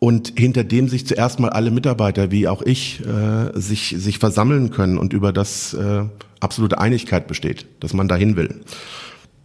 Und 0.00 0.32
hinter 0.38 0.64
dem 0.64 0.88
sich 0.88 1.06
zuerst 1.06 1.40
mal 1.40 1.50
alle 1.50 1.70
Mitarbeiter, 1.70 2.30
wie 2.30 2.48
auch 2.48 2.62
ich, 2.62 3.02
äh, 3.04 3.58
sich, 3.60 3.94
sich 3.98 4.18
versammeln 4.18 4.70
können 4.70 4.96
und 4.96 5.12
über 5.12 5.30
das 5.30 5.74
äh, 5.74 6.04
absolute 6.40 6.78
Einigkeit 6.78 7.28
besteht, 7.28 7.66
dass 7.80 7.92
man 7.92 8.08
dahin 8.08 8.34
will. 8.34 8.60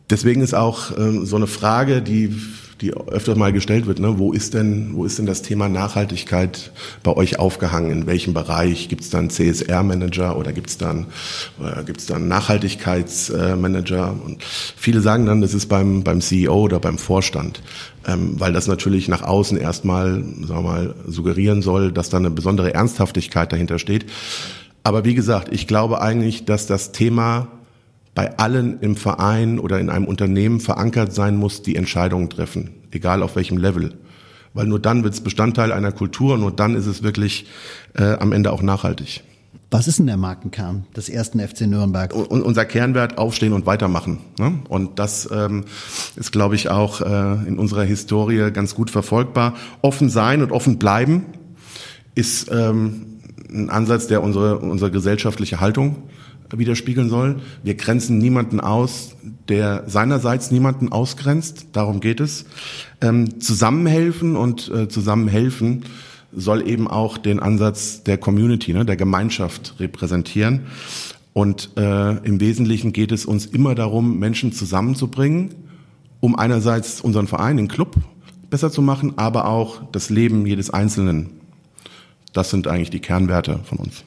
Deswegen 0.10 0.42
ist 0.42 0.54
auch 0.54 0.98
äh, 0.98 1.26
so 1.26 1.36
eine 1.36 1.48
Frage, 1.48 2.02
die 2.02 2.36
die 2.82 2.94
öfter 2.94 3.36
mal 3.36 3.54
gestellt 3.54 3.86
wird, 3.86 4.00
ne? 4.00 4.20
wo 4.20 4.34
ist 4.34 4.54
denn, 4.54 4.92
wo 4.94 5.06
ist 5.06 5.18
denn 5.18 5.26
das 5.26 5.42
Thema 5.42 5.70
Nachhaltigkeit 5.70 6.72
bei 7.04 7.16
euch 7.16 7.40
aufgehangen? 7.40 7.92
In 7.92 8.06
welchem 8.06 8.34
Bereich? 8.34 8.90
Gibt 8.90 9.04
es 9.04 9.10
dann 9.10 9.30
CSR-Manager 9.30 10.38
oder 10.38 10.52
gibt 10.52 10.70
es 10.70 10.78
dann, 10.78 11.08
äh, 11.64 11.84
gibt's 11.86 12.06
dann 12.06 12.28
Nachhaltigkeitsmanager? 12.28 14.16
Und 14.26 14.44
viele 14.44 15.00
sagen 15.00 15.26
dann, 15.26 15.42
das 15.42 15.54
ist 15.54 15.68
beim, 15.68 16.04
beim 16.04 16.20
CEO 16.20 16.54
oder 16.54 16.80
beim 16.80 16.98
Vorstand, 16.98 17.62
ähm, 18.06 18.40
weil 18.40 18.52
das 18.52 18.68
natürlich 18.68 19.08
nach 19.08 19.22
außen 19.22 19.58
erstmal, 19.58 20.24
sagen 20.46 20.48
wir 20.48 20.62
mal, 20.62 20.96
suggerieren 21.08 21.62
soll, 21.62 21.94
dass 21.94 22.10
da 22.10 22.18
eine 22.18 22.30
besondere 22.30 22.74
Ernsthaftigkeit 22.74 23.54
dahinter 23.54 23.80
steht. 23.80 24.06
Aber 24.84 25.06
wie 25.06 25.16
gesagt, 25.16 25.48
ich 25.52 25.66
glaube 25.66 26.02
eigentlich, 26.02 26.44
dass 26.44 26.68
das 26.68 26.92
Thema 26.92 27.48
bei 28.16 28.38
allen 28.38 28.80
im 28.80 28.96
Verein 28.96 29.60
oder 29.60 29.80
in 29.80 29.90
einem 29.90 30.06
Unternehmen 30.06 30.62
verankert 30.62 31.14
sein 31.14 31.36
muss, 31.36 31.62
die 31.62 31.76
Entscheidungen 31.76 32.30
treffen, 32.30 32.72
egal 32.92 33.22
auf 33.22 33.36
welchem 33.36 33.58
Level. 33.58 33.94
Weil 34.54 34.68
nur 34.68 34.80
dann 34.80 35.04
wird 35.04 35.14
es 35.14 35.22
Bestandteil 35.22 35.74
einer 35.74 35.92
Kultur, 35.92 36.38
nur 36.38 36.52
dann 36.52 36.76
ist 36.76 36.86
es 36.86 37.04
wirklich 37.04 37.46
äh, 37.94 38.14
am 38.14 38.32
Ende 38.32 38.54
auch 38.54 38.62
nachhaltig. 38.62 39.22
Was 39.70 39.90
ist 39.90 40.00
denn 40.00 40.08
der 40.08 40.16
Markenkern 40.16 40.86
des 40.96 41.10
ersten 41.10 41.40
FC 41.40 41.62
Nürnberg? 41.62 42.14
Und 42.14 42.42
unser 42.42 42.64
Kernwert 42.64 43.18
aufstehen 43.18 43.52
und 43.52 43.66
weitermachen. 43.66 44.20
Ne? 44.40 44.60
Und 44.70 45.00
das 45.00 45.30
ähm, 45.30 45.66
ist, 46.16 46.32
glaube 46.32 46.56
ich, 46.56 46.70
auch 46.70 47.02
äh, 47.02 47.48
in 47.48 47.60
unserer 47.60 47.84
Historie 47.84 48.52
ganz 48.52 48.76
gut 48.76 48.90
verfolgbar. 48.90 49.56
Offen 49.82 50.10
sein 50.10 50.42
und 50.42 50.54
offen 50.54 50.78
bleiben 50.80 51.26
ist 52.14 52.50
ähm, 52.50 53.20
ein 53.50 53.70
Ansatz, 53.70 54.08
der 54.08 54.24
unsere, 54.24 54.60
unsere 54.60 54.92
gesellschaftliche 54.92 55.60
Haltung 55.60 55.98
widerspiegeln 56.58 57.10
soll. 57.10 57.42
Wir 57.64 57.76
grenzen 57.76 58.18
niemanden 58.18 58.60
aus, 58.60 59.16
der 59.48 59.84
seinerseits 59.88 60.52
niemanden 60.52 60.92
ausgrenzt. 60.92 61.68
Darum 61.74 62.00
geht 62.00 62.20
es. 62.20 62.46
Ähm, 63.02 63.40
zusammenhelfen 63.40 64.36
und 64.36 64.70
äh, 64.70 64.88
zusammenhelfen 64.88 65.86
soll 66.32 66.68
eben 66.68 66.88
auch 66.88 67.18
den 67.18 67.40
Ansatz 67.40 68.04
der 68.04 68.18
Community, 68.18 68.74
ne, 68.74 68.86
der 68.86 68.96
Gemeinschaft 68.96 69.76
repräsentieren. 69.80 70.62
Und 71.34 71.72
äh, 71.78 72.18
im 72.26 72.40
Wesentlichen 72.40 72.94
geht 72.94 73.12
es 73.12 73.26
uns 73.26 73.46
immer 73.46 73.76
darum, 73.76 74.20
Menschen 74.20 74.52
zusammenzubringen, 74.52 75.54
um 76.20 76.36
einerseits 76.36 77.02
unseren 77.02 77.28
Verein, 77.28 77.58
den 77.58 77.68
Club, 77.68 77.96
besser 78.50 78.72
zu 78.72 78.82
machen, 78.82 79.14
aber 79.18 79.48
auch 79.48 79.84
das 79.92 80.10
Leben 80.10 80.46
jedes 80.46 80.70
Einzelnen. 80.70 81.30
Das 82.34 82.50
sind 82.50 82.68
eigentlich 82.68 82.90
die 82.90 83.00
Kernwerte 83.00 83.60
von 83.64 83.80
uns 83.80 84.04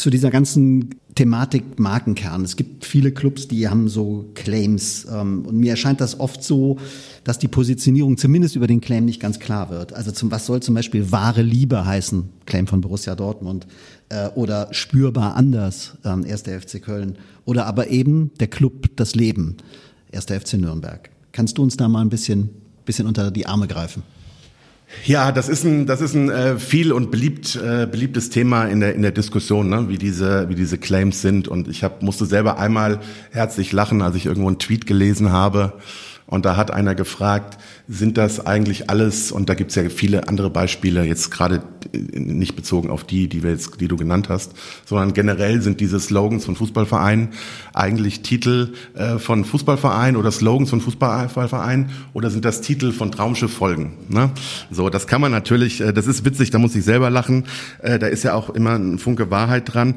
zu 0.00 0.10
dieser 0.10 0.30
ganzen 0.30 0.99
Thematik 1.14 1.78
Markenkern. 1.78 2.44
Es 2.44 2.56
gibt 2.56 2.84
viele 2.84 3.12
Clubs, 3.12 3.48
die 3.48 3.68
haben 3.68 3.88
so 3.88 4.30
Claims. 4.34 5.06
Ähm, 5.10 5.44
und 5.46 5.56
mir 5.56 5.70
erscheint 5.70 6.00
das 6.00 6.20
oft 6.20 6.42
so, 6.42 6.78
dass 7.24 7.38
die 7.38 7.48
Positionierung 7.48 8.16
zumindest 8.16 8.56
über 8.56 8.66
den 8.66 8.80
Claim 8.80 9.04
nicht 9.04 9.20
ganz 9.20 9.38
klar 9.38 9.70
wird. 9.70 9.92
Also 9.92 10.12
zum, 10.12 10.30
was 10.30 10.46
soll 10.46 10.60
zum 10.60 10.74
Beispiel 10.74 11.10
wahre 11.12 11.42
Liebe 11.42 11.84
heißen? 11.84 12.28
Claim 12.46 12.66
von 12.66 12.80
Borussia 12.80 13.14
Dortmund. 13.14 13.66
Äh, 14.08 14.28
oder 14.28 14.68
spürbar 14.72 15.36
anders, 15.36 15.98
ähm, 16.04 16.24
1. 16.24 16.42
FC 16.42 16.80
Köln. 16.82 17.16
Oder 17.44 17.66
aber 17.66 17.88
eben 17.88 18.30
der 18.38 18.48
Club, 18.48 18.90
das 18.96 19.14
Leben, 19.14 19.56
1. 20.12 20.26
FC 20.26 20.54
Nürnberg. 20.54 21.10
Kannst 21.32 21.58
du 21.58 21.62
uns 21.62 21.76
da 21.76 21.88
mal 21.88 22.00
ein 22.00 22.10
bisschen, 22.10 22.50
bisschen 22.84 23.06
unter 23.06 23.30
die 23.30 23.46
Arme 23.46 23.66
greifen? 23.66 24.02
Ja, 25.04 25.32
das 25.32 25.48
ist 25.48 25.64
ein, 25.64 25.86
das 25.86 26.00
ist 26.00 26.14
ein 26.14 26.30
äh, 26.30 26.58
viel 26.58 26.92
und 26.92 27.10
beliebt, 27.10 27.56
äh, 27.56 27.86
beliebtes 27.86 28.30
Thema 28.30 28.64
in 28.64 28.80
der, 28.80 28.94
in 28.94 29.02
der 29.02 29.12
Diskussion, 29.12 29.68
ne? 29.68 29.88
wie, 29.88 29.98
diese, 29.98 30.48
wie 30.48 30.54
diese 30.54 30.78
Claims 30.78 31.22
sind. 31.22 31.48
Und 31.48 31.68
ich 31.68 31.84
hab, 31.84 32.02
musste 32.02 32.26
selber 32.26 32.58
einmal 32.58 33.00
herzlich 33.30 33.72
lachen, 33.72 34.02
als 34.02 34.16
ich 34.16 34.26
irgendwo 34.26 34.48
einen 34.48 34.58
Tweet 34.58 34.86
gelesen 34.86 35.32
habe, 35.32 35.74
und 36.30 36.44
da 36.44 36.56
hat 36.56 36.70
einer 36.70 36.94
gefragt, 36.94 37.58
sind 37.88 38.16
das 38.16 38.46
eigentlich 38.46 38.88
alles, 38.88 39.32
und 39.32 39.48
da 39.48 39.54
gibt's 39.54 39.74
ja 39.74 39.88
viele 39.88 40.28
andere 40.28 40.48
Beispiele, 40.48 41.04
jetzt 41.04 41.30
gerade 41.30 41.62
nicht 41.92 42.54
bezogen 42.54 42.88
auf 42.88 43.02
die, 43.02 43.28
die, 43.28 43.42
wir 43.42 43.50
jetzt, 43.50 43.80
die 43.80 43.88
du 43.88 43.96
genannt 43.96 44.28
hast, 44.28 44.52
sondern 44.86 45.12
generell 45.12 45.60
sind 45.60 45.80
diese 45.80 45.98
Slogans 45.98 46.44
von 46.44 46.54
Fußballvereinen 46.54 47.30
eigentlich 47.74 48.20
Titel 48.22 48.74
äh, 48.94 49.18
von 49.18 49.44
Fußballvereinen 49.44 50.16
oder 50.16 50.30
Slogans 50.30 50.70
von 50.70 50.80
Fußballvereinen 50.80 51.90
oder 52.14 52.30
sind 52.30 52.44
das 52.44 52.60
Titel 52.60 52.92
von 52.92 53.10
Traumschifffolgen? 53.10 53.94
Ne? 54.08 54.30
So, 54.70 54.88
das 54.88 55.08
kann 55.08 55.20
man 55.20 55.32
natürlich, 55.32 55.80
äh, 55.80 55.92
das 55.92 56.06
ist 56.06 56.24
witzig, 56.24 56.50
da 56.50 56.58
muss 56.58 56.76
ich 56.76 56.84
selber 56.84 57.10
lachen, 57.10 57.44
äh, 57.82 57.98
da 57.98 58.06
ist 58.06 58.22
ja 58.22 58.34
auch 58.34 58.50
immer 58.50 58.76
ein 58.78 59.00
Funke 59.00 59.32
Wahrheit 59.32 59.74
dran. 59.74 59.96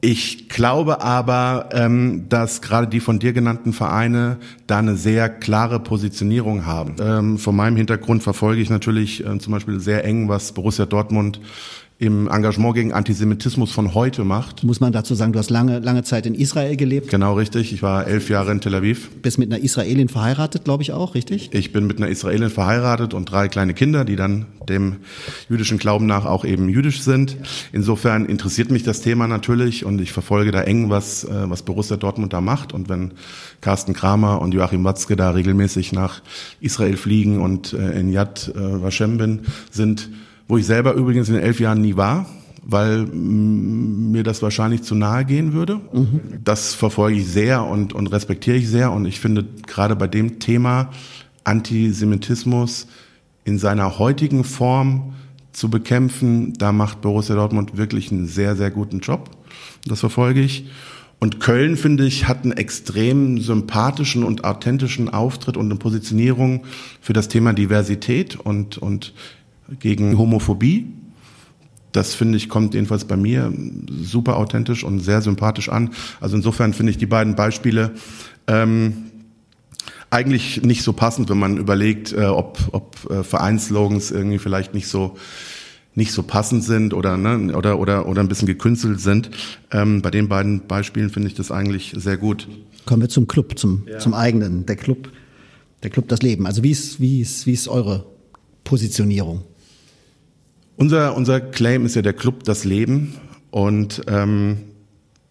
Ich 0.00 0.48
glaube 0.48 1.00
aber, 1.00 1.70
ähm, 1.72 2.26
dass 2.28 2.62
gerade 2.62 2.86
die 2.86 3.00
von 3.00 3.18
dir 3.18 3.32
genannten 3.32 3.72
Vereine 3.72 4.38
da 4.66 4.78
eine 4.78 4.96
sehr 4.96 5.28
klare 5.28 5.80
Positionierung 5.80 6.66
haben. 6.66 6.96
Ähm, 7.00 7.38
von 7.38 7.56
meinem 7.56 7.76
Hintergrund 7.76 8.22
verfolge 8.22 8.60
ich 8.60 8.70
natürlich 8.70 9.26
äh, 9.26 9.38
zum 9.38 9.52
Beispiel 9.52 9.80
sehr 9.80 10.04
eng, 10.04 10.28
was 10.28 10.52
Borussia 10.52 10.86
Dortmund 10.86 11.40
im 12.00 12.28
Engagement 12.28 12.76
gegen 12.76 12.92
Antisemitismus 12.92 13.72
von 13.72 13.92
heute 13.92 14.22
macht. 14.22 14.62
Muss 14.62 14.78
man 14.78 14.92
dazu 14.92 15.16
sagen, 15.16 15.32
du 15.32 15.40
hast 15.40 15.50
lange, 15.50 15.80
lange 15.80 16.04
Zeit 16.04 16.26
in 16.26 16.34
Israel 16.36 16.76
gelebt? 16.76 17.10
Genau, 17.10 17.34
richtig. 17.34 17.72
Ich 17.72 17.82
war 17.82 18.06
elf 18.06 18.30
Jahre 18.30 18.52
in 18.52 18.60
Tel 18.60 18.76
Aviv. 18.76 19.10
Bist 19.20 19.36
mit 19.36 19.52
einer 19.52 19.60
Israelin 19.60 20.08
verheiratet, 20.08 20.62
glaube 20.62 20.84
ich 20.84 20.92
auch, 20.92 21.16
richtig? 21.16 21.50
Ich 21.52 21.72
bin 21.72 21.88
mit 21.88 21.98
einer 21.98 22.06
Israelin 22.06 22.50
verheiratet 22.50 23.14
und 23.14 23.24
drei 23.24 23.48
kleine 23.48 23.74
Kinder, 23.74 24.04
die 24.04 24.14
dann 24.14 24.46
dem 24.68 24.98
jüdischen 25.48 25.78
Glauben 25.78 26.06
nach 26.06 26.24
auch 26.24 26.44
eben 26.44 26.68
jüdisch 26.68 27.02
sind. 27.02 27.36
Insofern 27.72 28.26
interessiert 28.26 28.70
mich 28.70 28.84
das 28.84 29.00
Thema 29.00 29.26
natürlich 29.26 29.84
und 29.84 30.00
ich 30.00 30.12
verfolge 30.12 30.52
da 30.52 30.62
eng, 30.62 30.90
was, 30.90 31.24
äh, 31.24 31.50
was 31.50 31.62
Borussia 31.62 31.96
Dortmund 31.96 32.32
da 32.32 32.40
macht. 32.40 32.72
Und 32.72 32.88
wenn 32.88 33.14
Carsten 33.60 33.92
Kramer 33.92 34.40
und 34.40 34.54
Joachim 34.54 34.84
Watzke 34.84 35.16
da 35.16 35.30
regelmäßig 35.30 35.92
nach 35.92 36.22
Israel 36.60 36.96
fliegen 36.96 37.40
und 37.40 37.72
äh, 37.72 37.98
in 37.98 38.12
Yad 38.12 38.52
äh, 38.54 38.82
Vashem 38.82 39.18
bin, 39.18 39.40
sind, 39.72 40.10
wo 40.48 40.56
ich 40.56 40.66
selber 40.66 40.94
übrigens 40.94 41.28
in 41.28 41.36
elf 41.36 41.60
Jahren 41.60 41.82
nie 41.82 41.96
war, 41.96 42.26
weil 42.64 43.06
mir 43.06 44.24
das 44.24 44.42
wahrscheinlich 44.42 44.82
zu 44.82 44.94
nahe 44.94 45.24
gehen 45.24 45.52
würde. 45.52 45.80
Mhm. 45.92 46.20
Das 46.42 46.74
verfolge 46.74 47.18
ich 47.18 47.26
sehr 47.26 47.64
und, 47.64 47.92
und 47.92 48.08
respektiere 48.08 48.56
ich 48.56 48.68
sehr. 48.68 48.90
Und 48.92 49.06
ich 49.06 49.20
finde 49.20 49.44
gerade 49.66 49.94
bei 49.94 50.06
dem 50.06 50.38
Thema 50.38 50.90
Antisemitismus 51.44 52.88
in 53.44 53.58
seiner 53.58 53.98
heutigen 53.98 54.44
Form 54.44 55.14
zu 55.52 55.70
bekämpfen, 55.70 56.52
da 56.54 56.72
macht 56.72 57.00
Borussia 57.00 57.34
Dortmund 57.34 57.76
wirklich 57.76 58.12
einen 58.12 58.26
sehr, 58.26 58.56
sehr 58.56 58.70
guten 58.70 59.00
Job. 59.00 59.30
Das 59.86 60.00
verfolge 60.00 60.40
ich. 60.40 60.66
Und 61.20 61.40
Köln, 61.40 61.76
finde 61.76 62.04
ich, 62.04 62.28
hat 62.28 62.44
einen 62.44 62.52
extrem 62.52 63.40
sympathischen 63.40 64.22
und 64.22 64.44
authentischen 64.44 65.08
Auftritt 65.08 65.56
und 65.56 65.66
eine 65.66 65.74
Positionierung 65.74 66.64
für 67.00 67.12
das 67.12 67.26
Thema 67.26 67.52
Diversität 67.52 68.36
und, 68.36 68.78
und 68.78 69.14
gegen 69.78 70.18
Homophobie. 70.18 70.86
Das 71.92 72.14
finde 72.14 72.36
ich 72.36 72.48
kommt 72.48 72.74
jedenfalls 72.74 73.06
bei 73.06 73.16
mir 73.16 73.52
super 73.88 74.36
authentisch 74.36 74.84
und 74.84 75.00
sehr 75.00 75.22
sympathisch 75.22 75.68
an. 75.68 75.90
Also 76.20 76.36
insofern 76.36 76.74
finde 76.74 76.90
ich 76.90 76.98
die 76.98 77.06
beiden 77.06 77.34
Beispiele 77.34 77.92
ähm, 78.46 79.08
eigentlich 80.10 80.62
nicht 80.62 80.82
so 80.82 80.92
passend, 80.92 81.28
wenn 81.28 81.38
man 81.38 81.56
überlegt, 81.56 82.12
äh, 82.12 82.26
ob, 82.26 82.58
ob 82.72 83.10
äh, 83.10 83.22
Vereinslogans 83.22 84.10
irgendwie 84.10 84.38
vielleicht 84.38 84.74
nicht 84.74 84.88
so 84.88 85.16
nicht 85.94 86.12
so 86.12 86.22
passend 86.22 86.62
sind 86.62 86.94
oder 86.94 87.16
ne, 87.16 87.56
oder 87.56 87.78
oder 87.78 88.06
oder 88.06 88.22
ein 88.22 88.28
bisschen 88.28 88.46
gekünstelt 88.46 89.00
sind. 89.00 89.30
Ähm, 89.72 90.00
bei 90.00 90.10
den 90.10 90.28
beiden 90.28 90.66
Beispielen 90.66 91.10
finde 91.10 91.28
ich 91.28 91.34
das 91.34 91.50
eigentlich 91.50 91.92
sehr 91.96 92.16
gut. 92.16 92.48
Kommen 92.86 93.02
wir 93.02 93.08
zum 93.08 93.26
Club, 93.26 93.58
zum 93.58 93.86
ja. 93.90 93.98
zum 93.98 94.14
eigenen, 94.14 94.64
der 94.64 94.76
Club, 94.76 95.10
der 95.82 95.90
Club 95.90 96.08
das 96.08 96.22
Leben. 96.22 96.46
Also 96.46 96.62
wie 96.62 96.70
ist 96.70 97.00
wie 97.00 97.20
ist 97.20 97.46
wie 97.46 97.52
ist 97.52 97.66
eure 97.68 98.06
Positionierung? 98.64 99.42
Unser, 100.78 101.16
unser 101.16 101.40
Claim 101.40 101.84
ist 101.86 101.96
ja 101.96 102.02
der 102.02 102.12
Club 102.12 102.44
das 102.44 102.62
Leben 102.62 103.14
und 103.50 104.02
ähm, 104.06 104.58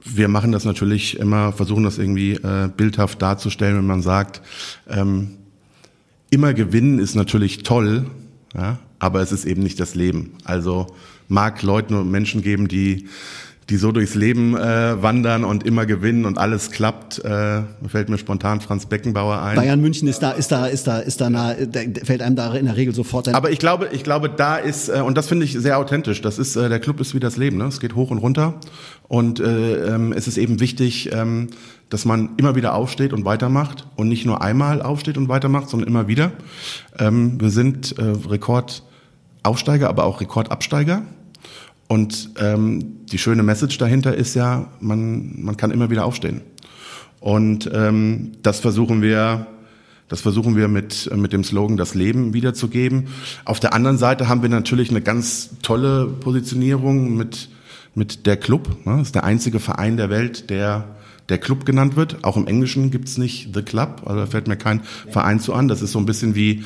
wir 0.04 0.28
machen 0.28 0.52
das 0.52 0.66
natürlich 0.66 1.18
immer, 1.20 1.54
versuchen 1.54 1.86
das 1.86 1.98
irgendwie 1.98 2.34
äh, 2.34 2.68
bildhaft 2.76 3.22
darzustellen, 3.22 3.78
wenn 3.78 3.88
man 3.88 4.02
sagt, 4.02 4.42
ähm, 4.90 5.38
immer 6.32 6.54
gewinnen 6.54 7.00
ist 7.00 7.16
natürlich 7.16 7.64
toll, 7.64 8.08
ja, 8.54 8.78
aber 9.00 9.22
es 9.22 9.32
ist 9.32 9.46
eben 9.46 9.64
nicht 9.64 9.80
das 9.80 9.96
Leben. 9.96 10.34
Also 10.44 10.88
mag 11.30 11.64
Leuten 11.64 11.94
und 11.94 12.12
Menschen 12.12 12.42
geben, 12.42 12.68
die 12.68 13.08
die 13.70 13.76
so 13.76 13.92
durchs 13.92 14.16
Leben 14.16 14.56
äh, 14.56 15.02
wandern 15.02 15.44
und 15.44 15.66
immer 15.66 15.86
gewinnen 15.86 16.26
und 16.26 16.38
alles 16.38 16.72
klappt. 16.72 17.24
Äh, 17.24 17.64
fällt 17.88 18.08
mir 18.08 18.18
spontan 18.18 18.62
Franz 18.62 18.86
Beckenbauer 18.86 19.42
ein. 19.42 19.58
Bayern 19.58 19.82
München 19.82 20.08
ist 20.08 20.20
da, 20.20 20.32
ist 20.32 20.52
da, 20.54 20.68
ist 20.68 20.88
da, 20.88 21.00
ist 21.00 21.20
da, 21.20 21.30
nah, 21.30 21.54
fällt 22.04 22.22
einem 22.22 22.38
da 22.38 22.54
in 22.54 22.66
der 22.66 22.78
Regel 22.78 22.96
sofort 22.96 23.28
ein. 23.28 23.36
Aber 23.36 23.52
ich 23.52 23.60
glaube, 23.60 23.90
ich 23.92 24.04
glaube, 24.04 24.30
da 24.30 24.56
ist 24.56 24.88
äh, 24.88 25.02
und 25.02 25.18
das 25.18 25.28
finde 25.28 25.44
ich 25.44 25.54
sehr 25.54 25.78
authentisch. 25.78 26.22
Das 26.22 26.40
ist 26.40 26.56
äh, 26.56 26.70
der 26.70 26.80
Club 26.80 27.02
ist 27.02 27.14
wie 27.14 27.20
das 27.20 27.36
Leben. 27.36 27.58
Ne? 27.58 27.66
Es 27.66 27.82
geht 27.82 27.96
hoch 27.96 28.10
und 28.10 28.20
runter 28.20 28.54
und 29.10 29.42
äh, 29.42 29.96
ähm, 29.96 30.14
es 30.14 30.28
ist 30.28 30.38
eben 30.38 30.62
wichtig, 30.62 31.12
ähm, 31.12 31.48
dass 31.90 32.06
man 32.06 32.30
immer 32.38 32.56
wieder 32.56 32.74
aufsteht 32.74 33.12
und 33.12 33.26
weitermacht 33.26 33.86
und 33.98 34.08
nicht 34.08 34.26
nur 34.26 34.42
einmal 34.42 34.82
aufsteht 34.82 35.18
und 35.18 35.28
weitermacht, 35.28 35.70
sondern 35.70 35.90
immer 35.90 36.08
wieder. 36.08 36.32
Ähm, 37.00 37.40
wir 37.42 37.50
sind 37.50 37.98
äh, 37.98 38.04
Rekordaufsteiger, 38.04 39.90
aber 39.90 40.06
auch 40.06 40.22
Rekordabsteiger. 40.22 41.04
Und 41.88 42.32
ähm, 42.40 43.06
die 43.06 43.18
schöne 43.18 43.44
Message 43.44 43.78
dahinter 43.78 44.16
ist 44.16 44.36
ja, 44.36 44.68
man, 44.80 45.42
man 45.42 45.58
kann 45.58 45.72
immer 45.72 45.90
wieder 45.90 46.06
aufstehen. 46.06 46.42
Und 47.20 47.70
ähm, 47.74 48.34
das 48.44 48.60
versuchen 48.60 49.02
wir, 49.02 49.48
das 50.10 50.22
versuchen 50.22 50.56
wir 50.56 50.68
mit, 50.68 51.10
mit 51.16 51.34
dem 51.34 51.44
Slogan 51.44 51.78
das 51.78 51.96
Leben 51.96 52.34
wiederzugeben. 52.34 53.08
Auf 53.46 53.60
der 53.60 53.74
anderen 53.74 53.98
Seite 53.98 54.28
haben 54.28 54.42
wir 54.42 54.50
natürlich 54.50 54.90
eine 54.90 55.02
ganz 55.02 55.52
tolle 55.62 56.08
Positionierung 56.08 57.16
mit, 57.16 57.50
mit 57.96 58.26
der 58.26 58.38
Club. 58.38 58.78
Das 58.86 59.02
ist 59.02 59.16
der 59.16 59.24
einzige 59.24 59.60
Verein 59.60 59.98
der 59.98 60.10
Welt, 60.10 60.50
der 60.50 60.98
der 61.30 61.38
Club 61.38 61.66
genannt 61.66 61.96
wird. 61.96 62.24
Auch 62.24 62.38
im 62.38 62.48
Englischen 62.48 62.92
gibt's 62.92 63.18
nicht 63.18 63.54
The 63.54 63.62
Club, 63.62 64.04
also 64.06 64.22
da 64.22 64.26
fällt 64.28 64.48
mir 64.48 64.58
kein 64.58 64.82
Verein 65.10 65.40
zu 65.40 65.54
an. 65.54 65.68
Das 65.68 65.82
ist 65.82 65.92
so 65.92 66.00
ein 66.00 66.06
bisschen 66.06 66.36
wie 66.36 66.64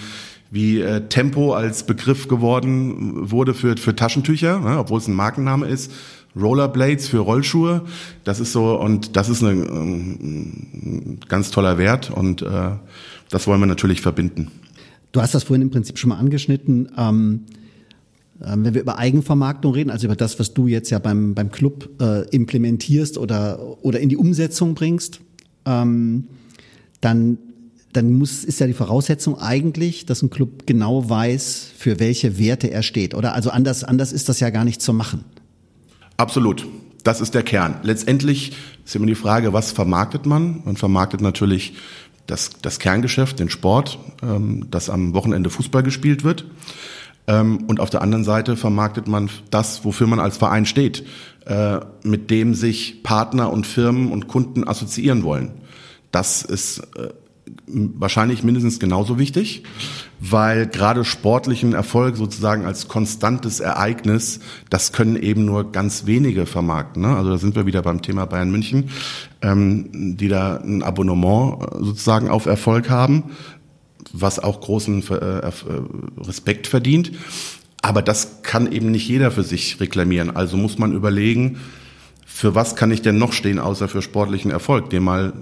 wie 0.51 0.81
äh, 0.81 1.07
Tempo 1.07 1.53
als 1.53 1.85
Begriff 1.85 2.27
geworden 2.27 3.31
wurde 3.31 3.53
für, 3.53 3.77
für 3.77 3.95
Taschentücher, 3.95 4.59
ne, 4.59 4.77
obwohl 4.77 4.99
es 4.99 5.07
ein 5.07 5.15
Markenname 5.15 5.65
ist. 5.65 5.91
Rollerblades 6.35 7.09
für 7.09 7.19
Rollschuhe, 7.19 7.81
das 8.23 8.39
ist 8.39 8.53
so 8.53 8.79
und 8.79 9.17
das 9.17 9.27
ist 9.27 9.41
ein, 9.41 9.63
ein 9.63 11.19
ganz 11.27 11.51
toller 11.51 11.77
Wert 11.77 12.09
und 12.09 12.41
äh, 12.41 12.71
das 13.29 13.47
wollen 13.47 13.59
wir 13.59 13.65
natürlich 13.65 14.01
verbinden. 14.01 14.49
Du 15.11 15.21
hast 15.21 15.33
das 15.33 15.43
vorhin 15.43 15.61
im 15.61 15.71
Prinzip 15.71 15.97
schon 15.97 16.09
mal 16.09 16.17
angeschnitten. 16.17 16.89
Ähm, 16.97 17.41
äh, 18.39 18.55
wenn 18.55 18.73
wir 18.73 18.81
über 18.81 18.97
Eigenvermarktung 18.97 19.73
reden, 19.73 19.89
also 19.89 20.07
über 20.07 20.15
das, 20.15 20.39
was 20.39 20.53
du 20.53 20.67
jetzt 20.67 20.89
ja 20.89 20.99
beim, 20.99 21.33
beim 21.33 21.51
Club 21.51 21.89
äh, 22.01 22.27
implementierst 22.29 23.17
oder, 23.17 23.83
oder 23.83 23.99
in 23.99 24.07
die 24.07 24.17
Umsetzung 24.17 24.73
bringst, 24.73 25.19
ähm, 25.65 26.27
dann 27.01 27.37
dann 27.93 28.13
muss, 28.13 28.43
ist 28.43 28.59
ja 28.59 28.67
die 28.67 28.73
Voraussetzung 28.73 29.39
eigentlich, 29.39 30.05
dass 30.05 30.21
ein 30.21 30.29
Club 30.29 30.65
genau 30.65 31.09
weiß, 31.09 31.71
für 31.77 31.99
welche 31.99 32.37
Werte 32.37 32.71
er 32.71 32.83
steht. 32.83 33.13
Oder 33.13 33.33
also 33.33 33.49
anders, 33.49 33.83
anders 33.83 34.11
ist 34.11 34.29
das 34.29 34.39
ja 34.39 34.49
gar 34.49 34.65
nicht 34.65 34.81
zu 34.81 34.93
machen. 34.93 35.23
Absolut. 36.17 36.67
Das 37.03 37.19
ist 37.19 37.33
der 37.33 37.43
Kern. 37.43 37.79
Letztendlich 37.83 38.53
ist 38.85 38.95
immer 38.95 39.07
die 39.07 39.15
Frage, 39.15 39.53
was 39.53 39.71
vermarktet 39.71 40.25
man? 40.25 40.61
Man 40.65 40.77
vermarktet 40.77 41.21
natürlich 41.21 41.73
das, 42.27 42.51
das 42.61 42.79
Kerngeschäft, 42.79 43.39
den 43.39 43.49
Sport, 43.49 43.99
ähm, 44.21 44.67
dass 44.69 44.89
am 44.89 45.13
Wochenende 45.13 45.49
Fußball 45.49 45.83
gespielt 45.83 46.23
wird. 46.23 46.45
Ähm, 47.27 47.65
und 47.67 47.79
auf 47.79 47.89
der 47.89 48.01
anderen 48.01 48.23
Seite 48.23 48.55
vermarktet 48.55 49.07
man 49.07 49.29
das, 49.49 49.83
wofür 49.83 50.07
man 50.07 50.19
als 50.19 50.37
Verein 50.37 50.65
steht, 50.65 51.03
äh, 51.45 51.79
mit 52.03 52.29
dem 52.29 52.53
sich 52.53 53.03
Partner 53.03 53.51
und 53.51 53.65
Firmen 53.65 54.11
und 54.11 54.27
Kunden 54.27 54.67
assoziieren 54.67 55.23
wollen. 55.23 55.51
Das 56.11 56.43
ist 56.43 56.79
äh, 56.97 57.09
wahrscheinlich 57.67 58.43
mindestens 58.43 58.79
genauso 58.79 59.17
wichtig, 59.17 59.63
weil 60.19 60.67
gerade 60.67 61.03
sportlichen 61.03 61.73
Erfolg 61.73 62.15
sozusagen 62.15 62.65
als 62.65 62.87
konstantes 62.87 63.59
Ereignis, 63.59 64.39
das 64.69 64.91
können 64.91 65.15
eben 65.15 65.45
nur 65.45 65.71
ganz 65.71 66.05
wenige 66.05 66.45
vermarkten. 66.45 67.01
Ne? 67.01 67.15
Also 67.15 67.31
da 67.31 67.37
sind 67.37 67.55
wir 67.55 67.65
wieder 67.65 67.81
beim 67.81 68.01
Thema 68.01 68.25
Bayern 68.25 68.51
München, 68.51 68.89
ähm, 69.41 70.17
die 70.17 70.27
da 70.27 70.57
ein 70.57 70.83
Abonnement 70.83 71.63
äh, 71.63 71.83
sozusagen 71.83 72.29
auf 72.29 72.45
Erfolg 72.45 72.89
haben, 72.89 73.31
was 74.13 74.39
auch 74.39 74.61
großen 74.61 75.03
äh, 75.09 75.15
äh, 75.15 75.51
Respekt 76.19 76.67
verdient. 76.67 77.11
Aber 77.81 78.01
das 78.01 78.43
kann 78.43 78.71
eben 78.71 78.91
nicht 78.91 79.07
jeder 79.07 79.31
für 79.31 79.43
sich 79.43 79.79
reklamieren. 79.79 80.35
Also 80.35 80.55
muss 80.55 80.77
man 80.77 80.93
überlegen, 80.93 81.57
für 82.25 82.53
was 82.55 82.75
kann 82.75 82.91
ich 82.91 83.01
denn 83.01 83.17
noch 83.17 83.33
stehen, 83.33 83.59
außer 83.59 83.87
für 83.87 84.01
sportlichen 84.01 84.51
Erfolg, 84.51 84.89
den 84.89 85.03
mal 85.03 85.33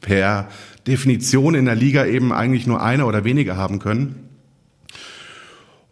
per 0.00 0.48
Definition 0.88 1.54
in 1.54 1.66
der 1.66 1.76
Liga 1.76 2.06
eben 2.06 2.32
eigentlich 2.32 2.66
nur 2.66 2.82
eine 2.82 3.06
oder 3.06 3.24
weniger 3.24 3.56
haben 3.56 3.78
können. 3.78 4.28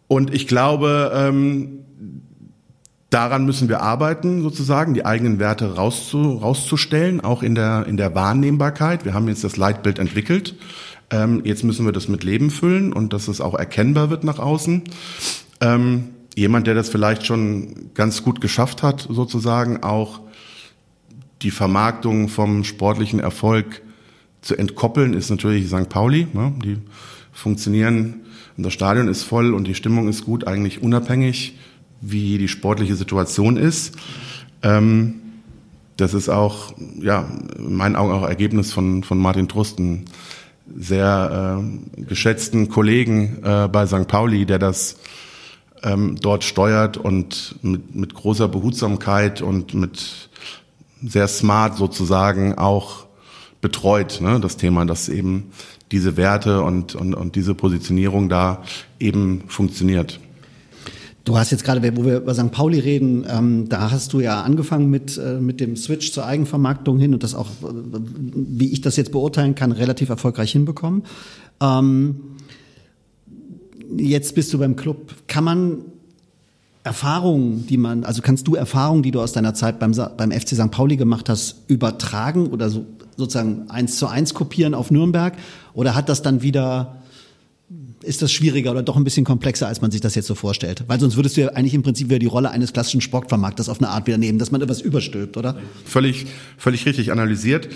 Und 0.07 0.33
ich 0.33 0.47
glaube, 0.47 1.11
ähm, 1.13 1.85
daran 3.09 3.45
müssen 3.45 3.69
wir 3.69 3.81
arbeiten, 3.81 4.41
sozusagen, 4.41 4.93
die 4.93 5.05
eigenen 5.05 5.39
Werte 5.39 5.75
rauszu, 5.75 6.37
rauszustellen, 6.37 7.21
auch 7.21 7.43
in 7.43 7.55
der, 7.55 7.85
in 7.87 7.97
der 7.97 8.15
Wahrnehmbarkeit. 8.15 9.05
Wir 9.05 9.13
haben 9.13 9.27
jetzt 9.27 9.43
das 9.43 9.57
Leitbild 9.57 9.99
entwickelt. 9.99 10.55
Ähm, 11.09 11.41
jetzt 11.45 11.63
müssen 11.63 11.85
wir 11.85 11.93
das 11.93 12.07
mit 12.07 12.23
Leben 12.23 12.49
füllen 12.49 12.91
und 12.91 13.13
dass 13.13 13.27
es 13.27 13.39
auch 13.39 13.53
erkennbar 13.53 14.09
wird 14.09 14.23
nach 14.23 14.39
außen. 14.39 14.83
Ähm, 15.61 16.09
jemand, 16.35 16.67
der 16.67 16.75
das 16.75 16.89
vielleicht 16.89 17.25
schon 17.25 17.93
ganz 17.93 18.23
gut 18.23 18.41
geschafft 18.41 18.83
hat, 18.83 19.07
sozusagen 19.09 19.83
auch 19.83 20.21
die 21.41 21.51
Vermarktung 21.51 22.29
vom 22.29 22.63
sportlichen 22.63 23.19
Erfolg 23.19 23.81
zu 24.41 24.55
entkoppeln 24.55 25.13
ist 25.13 25.29
natürlich 25.29 25.67
St. 25.67 25.89
Pauli. 25.89 26.27
Ne? 26.33 26.53
Die 26.63 26.77
funktionieren 27.31 28.21
das 28.57 28.73
Stadion 28.73 29.07
ist 29.07 29.23
voll 29.23 29.53
und 29.53 29.67
die 29.67 29.75
Stimmung 29.75 30.07
ist 30.07 30.25
gut, 30.25 30.47
eigentlich 30.47 30.81
unabhängig, 30.81 31.57
wie 32.01 32.37
die 32.37 32.47
sportliche 32.47 32.95
Situation 32.95 33.55
ist. 33.55 33.95
Ähm, 34.63 35.21
das 35.95 36.13
ist 36.13 36.29
auch, 36.29 36.73
ja, 36.99 37.27
in 37.57 37.75
meinen 37.75 37.95
Augen 37.95 38.11
auch 38.11 38.27
Ergebnis 38.27 38.73
von, 38.73 39.03
von 39.03 39.19
Martin 39.19 39.47
Trusten, 39.47 40.05
sehr 40.75 41.61
äh, 41.61 42.01
geschätzten 42.01 42.67
Kollegen 42.67 43.39
äh, 43.43 43.67
bei 43.67 43.85
St. 43.85 44.07
Pauli, 44.07 44.45
der 44.45 44.59
das 44.59 44.97
ähm, 45.83 46.17
dort 46.19 46.43
steuert 46.43 46.97
und 46.97 47.55
mit, 47.61 47.95
mit 47.95 48.13
großer 48.15 48.47
Behutsamkeit 48.47 49.41
und 49.41 49.75
mit 49.75 50.29
sehr 51.01 51.27
smart 51.27 51.77
sozusagen 51.77 52.57
auch 52.57 53.06
betreut, 53.61 54.19
ne, 54.21 54.39
das 54.39 54.57
Thema, 54.57 54.85
dass 54.85 55.09
eben 55.09 55.51
diese 55.91 56.17
Werte 56.17 56.61
und, 56.61 56.95
und, 56.95 57.13
und 57.13 57.35
diese 57.35 57.55
Positionierung 57.55 58.29
da 58.29 58.63
eben 58.99 59.43
funktioniert. 59.47 60.19
Du 61.27 61.37
hast 61.37 61.51
jetzt 61.51 61.65
gerade, 61.65 61.97
wo 61.97 62.05
wir 62.05 62.17
über 62.17 62.33
St. 62.33 62.51
Pauli 62.51 62.79
reden, 62.79 63.25
ähm, 63.29 63.67
da 63.67 63.91
hast 63.91 64.13
du 64.13 64.21
ja 64.21 64.43
angefangen 64.43 64.89
mit, 64.89 65.17
äh, 65.17 65.41
mit 65.41 65.59
dem 65.59 65.75
Switch 65.75 66.13
zur 66.13 66.25
Eigenvermarktung 66.25 66.99
hin 66.99 67.13
und 67.13 67.21
das 67.21 67.35
auch, 67.35 67.49
äh, 67.63 67.99
wie 68.33 68.71
ich 68.71 68.79
das 68.79 68.95
jetzt 68.95 69.11
beurteilen 69.11 69.53
kann, 69.53 69.73
relativ 69.73 70.07
erfolgreich 70.07 70.53
hinbekommen. 70.53 71.03
Ähm, 71.61 72.15
jetzt 73.97 74.35
bist 74.35 74.53
du 74.53 74.59
beim 74.59 74.77
Club. 74.77 75.15
Kann 75.27 75.43
man 75.43 75.81
Erfahrungen, 76.87 77.67
die 77.67 77.75
man, 77.75 78.05
also 78.05 78.21
kannst 78.21 78.47
du 78.47 78.55
Erfahrungen, 78.55 79.03
die 79.03 79.11
du 79.11 79.21
aus 79.21 79.33
deiner 79.33 79.53
Zeit 79.53 79.77
beim, 79.77 79.91
beim 79.91 80.31
FC 80.31 80.55
St. 80.55 80.71
Pauli 80.71 80.95
gemacht 80.95 81.27
hast, 81.27 81.63
übertragen 81.67 82.47
oder 82.47 82.69
so 82.69 82.85
sozusagen 83.17 83.69
eins 83.69 83.97
zu 83.97 84.07
eins 84.07 84.33
kopieren 84.33 84.73
auf 84.73 84.89
Nürnberg? 84.89 85.33
Oder 85.73 85.95
hat 85.95 86.07
das 86.07 86.21
dann 86.21 86.41
wieder, 86.41 87.01
ist 88.03 88.21
das 88.21 88.31
schwieriger 88.31 88.71
oder 88.71 88.83
doch 88.83 88.95
ein 88.95 89.03
bisschen 89.03 89.25
komplexer, 89.25 89.67
als 89.67 89.81
man 89.81 89.91
sich 89.91 89.99
das 89.99 90.15
jetzt 90.15 90.27
so 90.27 90.35
vorstellt? 90.35 90.85
Weil 90.87 90.99
sonst 90.99 91.17
würdest 91.17 91.35
du 91.35 91.41
ja 91.41 91.49
eigentlich 91.49 91.73
im 91.73 91.83
Prinzip 91.83 92.07
wieder 92.07 92.19
die 92.19 92.27
Rolle 92.27 92.51
eines 92.51 92.71
klassischen 92.71 93.01
Sportvermarkters 93.01 93.67
auf 93.67 93.79
eine 93.79 93.89
Art 93.89 94.07
wieder 94.07 94.17
nehmen, 94.17 94.39
dass 94.39 94.51
man 94.51 94.61
etwas 94.61 94.79
überstülpt, 94.79 95.35
oder? 95.35 95.57
Völlig, 95.83 96.27
völlig 96.57 96.85
richtig 96.85 97.11
analysiert. 97.11 97.67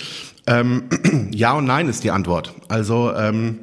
Ähm, 0.48 0.84
ja 1.32 1.54
und 1.54 1.66
nein 1.66 1.90
ist 1.90 2.04
die 2.04 2.12
Antwort. 2.12 2.54
Also 2.70 3.14
ähm, 3.14 3.60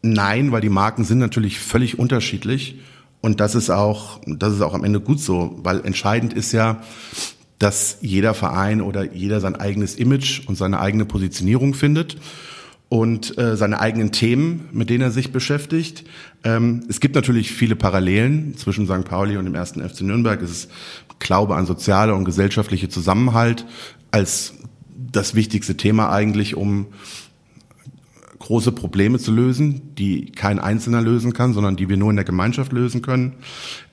nein, 0.00 0.52
weil 0.52 0.62
die 0.62 0.70
Marken 0.70 1.04
sind 1.04 1.18
natürlich 1.18 1.58
völlig 1.58 1.98
unterschiedlich. 1.98 2.76
Und 3.24 3.40
das 3.40 3.54
ist 3.54 3.70
auch, 3.70 4.20
das 4.26 4.52
ist 4.52 4.60
auch 4.60 4.74
am 4.74 4.84
Ende 4.84 5.00
gut 5.00 5.18
so, 5.18 5.58
weil 5.62 5.80
entscheidend 5.86 6.34
ist 6.34 6.52
ja, 6.52 6.82
dass 7.58 7.96
jeder 8.02 8.34
Verein 8.34 8.82
oder 8.82 9.14
jeder 9.14 9.40
sein 9.40 9.56
eigenes 9.56 9.94
Image 9.94 10.46
und 10.46 10.56
seine 10.56 10.78
eigene 10.78 11.06
Positionierung 11.06 11.72
findet 11.72 12.18
und 12.90 13.38
äh, 13.38 13.56
seine 13.56 13.80
eigenen 13.80 14.12
Themen, 14.12 14.68
mit 14.72 14.90
denen 14.90 15.00
er 15.00 15.10
sich 15.10 15.32
beschäftigt. 15.32 16.04
Ähm, 16.44 16.84
es 16.90 17.00
gibt 17.00 17.14
natürlich 17.14 17.50
viele 17.50 17.76
Parallelen 17.76 18.58
zwischen 18.58 18.84
St. 18.84 19.06
Pauli 19.06 19.38
und 19.38 19.46
dem 19.46 19.54
ersten 19.54 19.80
FC 19.80 20.02
Nürnberg. 20.02 20.42
Es 20.42 20.50
ist 20.50 20.70
Glaube 21.18 21.56
an 21.56 21.64
soziale 21.64 22.14
und 22.14 22.26
gesellschaftliche 22.26 22.90
Zusammenhalt 22.90 23.64
als 24.10 24.52
das 24.94 25.34
wichtigste 25.34 25.78
Thema 25.78 26.12
eigentlich, 26.12 26.56
um 26.56 26.88
große 28.44 28.72
Probleme 28.72 29.18
zu 29.18 29.32
lösen, 29.32 29.94
die 29.94 30.26
kein 30.26 30.58
Einzelner 30.58 31.00
lösen 31.00 31.32
kann, 31.32 31.54
sondern 31.54 31.76
die 31.76 31.88
wir 31.88 31.96
nur 31.96 32.10
in 32.10 32.16
der 32.16 32.26
Gemeinschaft 32.26 32.72
lösen 32.72 33.00
können, 33.00 33.36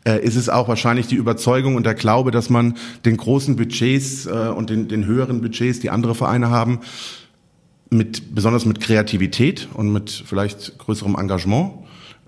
äh, 0.04 0.22
ist 0.22 0.36
es 0.36 0.50
auch 0.50 0.68
wahrscheinlich 0.68 1.08
die 1.08 1.16
Überzeugung 1.16 1.76
und 1.76 1.86
der 1.86 1.94
Glaube, 1.94 2.32
dass 2.32 2.50
man 2.50 2.76
den 3.06 3.16
großen 3.16 3.56
Budgets 3.56 4.26
äh, 4.26 4.30
und 4.30 4.70
den, 4.70 4.90
den 4.90 5.06
höheren 5.06 5.40
Budgets, 5.40 5.80
die 5.80 5.90
andere 5.90 6.16
Vereine 6.16 6.50
haben, 6.50 6.82
mit, 7.90 8.36
besonders 8.36 8.66
mit 8.66 8.82
Kreativität 8.82 9.70
und 9.74 9.94
mit 9.94 10.10
vielleicht 10.10 10.78
größerem 10.80 11.16
Engagement 11.16 11.72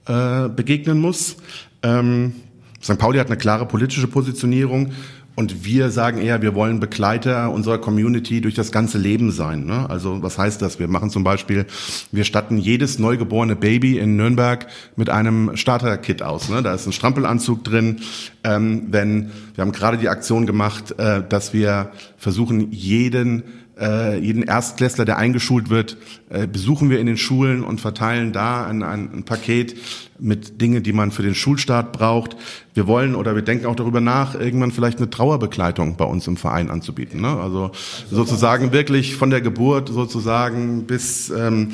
äh, 0.06 0.48
begegnen 0.48 1.02
muss. 1.02 1.36
Ähm, 1.82 2.36
St. 2.82 2.98
Pauli 2.98 3.20
hat 3.20 3.28
eine 3.28 3.38
klare 3.38 3.66
politische 3.66 4.08
Positionierung. 4.08 4.94
Und 5.36 5.66
wir 5.66 5.90
sagen 5.90 6.20
eher, 6.20 6.44
wir 6.44 6.54
wollen 6.54 6.80
Begleiter 6.80 7.52
unserer 7.52 7.80
Community 7.80 8.40
durch 8.40 8.54
das 8.54 8.72
ganze 8.72 9.00
Leben 9.00 9.32
sein. 9.32 9.66
Ne? 9.66 9.90
Also 9.90 10.22
was 10.22 10.38
heißt 10.38 10.62
das? 10.62 10.78
Wir 10.78 10.88
machen 10.88 11.10
zum 11.10 11.24
Beispiel, 11.24 11.66
wir 12.12 12.24
statten 12.24 12.58
jedes 12.58 13.00
neugeborene 13.00 13.56
Baby 13.56 13.98
in 13.98 14.16
Nürnberg 14.16 14.68
mit 14.96 15.10
einem 15.10 15.58
Starter-Kit 15.58 16.22
aus. 16.22 16.50
Ne? 16.50 16.62
Da 16.62 16.76
ist 16.76 16.86
ein 16.86 16.94
Strampelanzug 16.94 17.64
drin. 17.64 18.02
Ähm, 18.44 18.88
wenn 18.92 19.32
wir 19.56 19.64
haben 19.64 19.72
gerade 19.72 19.98
die 19.98 20.10
Aktion 20.10 20.46
gemacht, 20.46 21.00
äh, 21.00 21.24
dass 21.28 21.52
wir 21.52 21.92
versuchen, 22.18 22.72
jeden 22.72 23.44
äh, 23.80 24.18
jeden 24.20 24.44
Erstklässler, 24.44 25.06
der 25.06 25.18
eingeschult 25.18 25.70
wird, 25.70 25.98
äh, 26.30 26.48
besuchen 26.48 26.90
wir 26.90 27.00
in 27.00 27.08
den 27.08 27.18
Schulen 27.18 27.64
und 27.64 27.82
verteilen 27.82 28.32
da 28.32 28.66
ein, 28.66 28.84
ein, 28.84 29.10
ein 29.14 29.24
Paket 29.24 29.76
mit 30.20 30.62
Dingen, 30.62 30.84
die 30.84 30.94
man 30.94 31.12
für 31.12 31.24
den 31.24 31.36
Schulstart 31.36 31.92
braucht. 31.92 32.36
Wir 32.74 32.88
wollen 32.88 33.16
oder 33.16 33.36
wir 33.36 33.42
denken 33.42 33.66
auch 33.66 33.76
darüber 33.76 34.02
nach, 34.02 34.36
irgendwann 34.36 34.72
vielleicht 34.72 35.00
eine 35.00 35.10
Trauerbegleitung 35.10 35.98
bei 35.98 36.06
uns 36.06 36.28
im 36.28 36.38
Verein 36.38 36.70
anzubieten. 36.70 37.22
Ne? 37.22 37.30
Also 37.30 37.72
sozusagen 38.10 38.72
wirklich 38.72 39.16
von 39.16 39.30
der 39.30 39.42
Geburt 39.42 39.90
sozusagen 39.90 40.86
bis 40.86 41.30
ähm, 41.30 41.72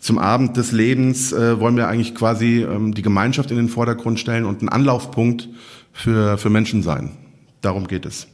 zum 0.00 0.18
Abend 0.18 0.56
des 0.56 0.72
Lebens 0.72 1.32
äh, 1.32 1.58
wollen 1.60 1.76
wir 1.76 1.88
eigentlich 1.88 2.14
quasi 2.14 2.62
ähm, 2.62 2.94
die 2.94 3.02
Gemeinschaft 3.02 3.50
in 3.50 3.56
den 3.56 3.68
Vordergrund 3.68 4.20
stellen 4.20 4.44
und 4.44 4.60
ein 4.60 4.68
Anlaufpunkt 4.68 5.48
für, 5.92 6.36
für 6.36 6.50
Menschen 6.50 6.82
sein. 6.82 7.12
Darum 7.62 7.86
geht 7.86 8.04
es. 8.04 8.26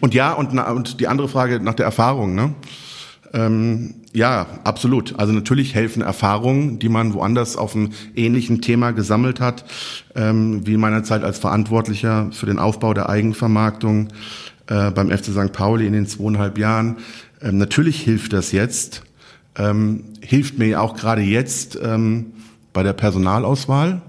Und 0.00 0.14
ja, 0.14 0.32
und, 0.32 0.58
und 0.58 1.00
die 1.00 1.08
andere 1.08 1.28
Frage 1.28 1.60
nach 1.60 1.74
der 1.74 1.86
Erfahrung, 1.86 2.34
ne? 2.34 2.54
Ähm, 3.34 3.94
ja, 4.12 4.46
absolut. 4.62 5.18
Also 5.18 5.32
natürlich 5.32 5.74
helfen 5.74 6.02
Erfahrungen, 6.02 6.78
die 6.78 6.88
man 6.88 7.14
woanders 7.14 7.56
auf 7.56 7.74
einem 7.74 7.90
ähnlichen 8.14 8.60
Thema 8.60 8.92
gesammelt 8.92 9.40
hat, 9.40 9.64
ähm, 10.14 10.64
wie 10.64 10.74
in 10.74 10.80
meiner 10.80 11.02
Zeit 11.02 11.24
als 11.24 11.40
Verantwortlicher 11.40 12.28
für 12.30 12.46
den 12.46 12.60
Aufbau 12.60 12.94
der 12.94 13.08
Eigenvermarktung 13.08 14.08
äh, 14.68 14.92
beim 14.92 15.10
FC 15.10 15.26
St. 15.26 15.52
Pauli 15.52 15.86
in 15.88 15.94
den 15.94 16.06
zweieinhalb 16.06 16.58
Jahren. 16.58 16.98
Ähm, 17.42 17.58
natürlich 17.58 18.00
hilft 18.02 18.32
das 18.32 18.52
jetzt, 18.52 19.02
ähm, 19.56 20.04
hilft 20.20 20.58
mir 20.58 20.80
auch 20.80 20.94
gerade 20.94 21.22
jetzt 21.22 21.76
ähm, 21.82 22.26
bei 22.72 22.84
der 22.84 22.92
Personalauswahl 22.92 24.00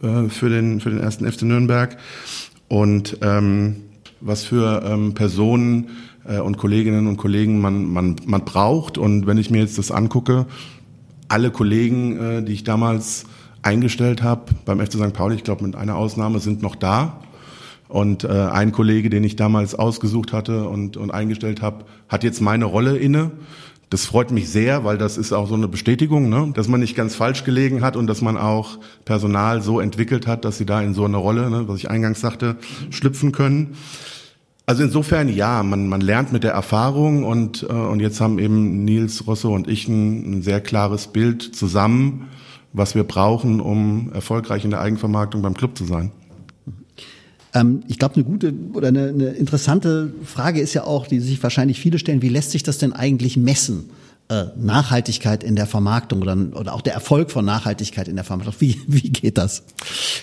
äh, 0.00 0.28
für 0.28 0.48
den 0.48 0.80
für 0.80 0.90
den 0.90 1.00
ersten 1.00 1.30
FC 1.30 1.42
Nürnberg 1.42 1.96
und 2.68 3.18
ähm, 3.20 3.83
was 4.24 4.44
für 4.44 4.82
ähm, 4.84 5.14
Personen 5.14 5.90
äh, 6.26 6.38
und 6.38 6.56
Kolleginnen 6.56 7.06
und 7.06 7.18
Kollegen 7.18 7.60
man, 7.60 7.84
man, 7.84 8.16
man 8.24 8.44
braucht. 8.44 8.98
Und 8.98 9.26
wenn 9.26 9.38
ich 9.38 9.50
mir 9.50 9.58
jetzt 9.58 9.78
das 9.78 9.90
angucke, 9.90 10.46
alle 11.28 11.50
Kollegen, 11.50 12.18
äh, 12.18 12.42
die 12.42 12.52
ich 12.52 12.64
damals 12.64 13.26
eingestellt 13.62 14.22
habe 14.22 14.52
beim 14.64 14.80
FC 14.80 14.94
St. 14.94 15.12
Pauli, 15.12 15.36
ich 15.36 15.44
glaube 15.44 15.64
mit 15.64 15.76
einer 15.76 15.96
Ausnahme, 15.96 16.40
sind 16.40 16.62
noch 16.62 16.74
da. 16.74 17.20
Und 17.88 18.24
äh, 18.24 18.28
ein 18.28 18.72
Kollege, 18.72 19.10
den 19.10 19.24
ich 19.24 19.36
damals 19.36 19.74
ausgesucht 19.74 20.32
hatte 20.32 20.68
und, 20.68 20.96
und 20.96 21.10
eingestellt 21.10 21.62
habe, 21.62 21.84
hat 22.08 22.24
jetzt 22.24 22.40
meine 22.40 22.64
Rolle 22.64 22.96
inne. 22.96 23.30
Das 23.90 24.06
freut 24.06 24.32
mich 24.32 24.48
sehr, 24.48 24.84
weil 24.84 24.98
das 24.98 25.18
ist 25.18 25.32
auch 25.32 25.46
so 25.46 25.54
eine 25.54 25.68
Bestätigung, 25.68 26.28
ne? 26.28 26.50
dass 26.54 26.66
man 26.66 26.80
nicht 26.80 26.96
ganz 26.96 27.14
falsch 27.14 27.44
gelegen 27.44 27.82
hat 27.82 27.96
und 27.96 28.06
dass 28.06 28.22
man 28.22 28.36
auch 28.36 28.78
Personal 29.04 29.62
so 29.62 29.78
entwickelt 29.78 30.26
hat, 30.26 30.44
dass 30.44 30.58
sie 30.58 30.66
da 30.66 30.80
in 30.80 30.94
so 30.94 31.04
eine 31.04 31.18
Rolle, 31.18 31.50
ne, 31.50 31.68
was 31.68 31.78
ich 31.78 31.90
eingangs 31.90 32.20
sagte, 32.20 32.56
schlüpfen 32.90 33.30
können. 33.30 33.76
Also 34.66 34.82
insofern 34.82 35.28
ja, 35.28 35.62
man, 35.62 35.88
man 35.88 36.00
lernt 36.00 36.32
mit 36.32 36.42
der 36.42 36.52
Erfahrung 36.52 37.24
und, 37.24 37.64
äh, 37.64 37.72
und 37.72 38.00
jetzt 38.00 38.20
haben 38.20 38.38
eben 38.38 38.84
Nils 38.84 39.26
Rosso 39.26 39.54
und 39.54 39.68
ich 39.68 39.88
ein, 39.88 40.38
ein 40.38 40.42
sehr 40.42 40.60
klares 40.60 41.08
Bild 41.08 41.54
zusammen, 41.54 42.28
was 42.72 42.94
wir 42.94 43.04
brauchen, 43.04 43.60
um 43.60 44.10
erfolgreich 44.14 44.64
in 44.64 44.70
der 44.70 44.80
Eigenvermarktung 44.80 45.42
beim 45.42 45.54
Club 45.54 45.76
zu 45.76 45.84
sein. 45.84 46.12
Ähm, 47.52 47.82
ich 47.88 47.98
glaube, 47.98 48.14
eine 48.14 48.24
gute 48.24 48.54
oder 48.72 48.88
eine, 48.88 49.08
eine 49.08 49.28
interessante 49.28 50.12
Frage 50.24 50.60
ist 50.60 50.72
ja 50.72 50.84
auch, 50.84 51.06
die 51.06 51.20
sich 51.20 51.42
wahrscheinlich 51.42 51.78
viele 51.78 51.98
stellen, 51.98 52.22
wie 52.22 52.30
lässt 52.30 52.50
sich 52.50 52.62
das 52.62 52.78
denn 52.78 52.94
eigentlich 52.94 53.36
messen? 53.36 53.90
Äh, 54.30 54.44
Nachhaltigkeit 54.56 55.44
in 55.44 55.54
der 55.54 55.66
Vermarktung 55.66 56.22
oder, 56.22 56.34
oder 56.54 56.72
auch 56.72 56.80
der 56.80 56.94
Erfolg 56.94 57.30
von 57.30 57.44
Nachhaltigkeit 57.44 58.08
in 58.08 58.16
der 58.16 58.24
Vermarktung? 58.24 58.54
Wie, 58.58 58.80
wie 58.86 59.10
geht 59.10 59.36
das? 59.36 59.64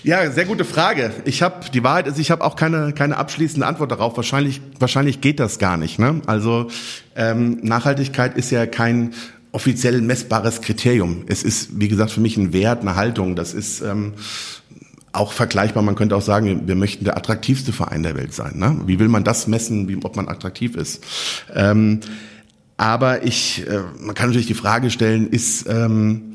Ja, 0.02 0.28
sehr 0.28 0.44
gute 0.44 0.64
Frage. 0.64 1.12
Ich 1.24 1.40
habe 1.40 1.70
die 1.72 1.84
Wahrheit 1.84 2.08
ist, 2.08 2.18
ich 2.18 2.32
habe 2.32 2.42
auch 2.42 2.56
keine 2.56 2.92
keine 2.94 3.16
abschließende 3.16 3.64
Antwort 3.64 3.92
darauf. 3.92 4.16
Wahrscheinlich 4.16 4.60
wahrscheinlich 4.80 5.20
geht 5.20 5.38
das 5.38 5.60
gar 5.60 5.76
nicht. 5.76 6.00
Ne? 6.00 6.20
Also 6.26 6.68
ähm, 7.14 7.60
Nachhaltigkeit 7.62 8.36
ist 8.36 8.50
ja 8.50 8.66
kein 8.66 9.14
offiziell 9.52 10.00
messbares 10.00 10.62
Kriterium. 10.62 11.22
Es 11.28 11.44
ist 11.44 11.78
wie 11.78 11.86
gesagt 11.86 12.10
für 12.10 12.20
mich 12.20 12.36
ein 12.36 12.52
Wert, 12.52 12.80
eine 12.80 12.96
Haltung. 12.96 13.36
Das 13.36 13.54
ist 13.54 13.82
ähm, 13.82 14.14
auch 15.12 15.32
vergleichbar, 15.32 15.84
man 15.84 15.94
könnte 15.94 16.16
auch 16.16 16.22
sagen, 16.22 16.66
wir 16.66 16.74
möchten 16.74 17.04
der 17.04 17.16
attraktivste 17.16 17.72
Verein 17.72 18.02
der 18.02 18.16
Welt 18.16 18.34
sein. 18.34 18.58
Ne? 18.58 18.80
Wie 18.86 18.98
will 18.98 19.08
man 19.08 19.22
das 19.22 19.46
messen, 19.46 19.86
wie, 19.86 19.96
ob 20.02 20.16
man 20.16 20.28
attraktiv 20.28 20.74
ist? 20.74 21.04
Ähm, 21.54 22.00
aber 22.76 23.24
ich, 23.24 23.66
äh, 23.66 23.80
man 24.00 24.14
kann 24.14 24.28
natürlich 24.28 24.46
die 24.46 24.54
Frage 24.54 24.90
stellen, 24.90 25.28
ist, 25.28 25.66
ähm, 25.68 26.32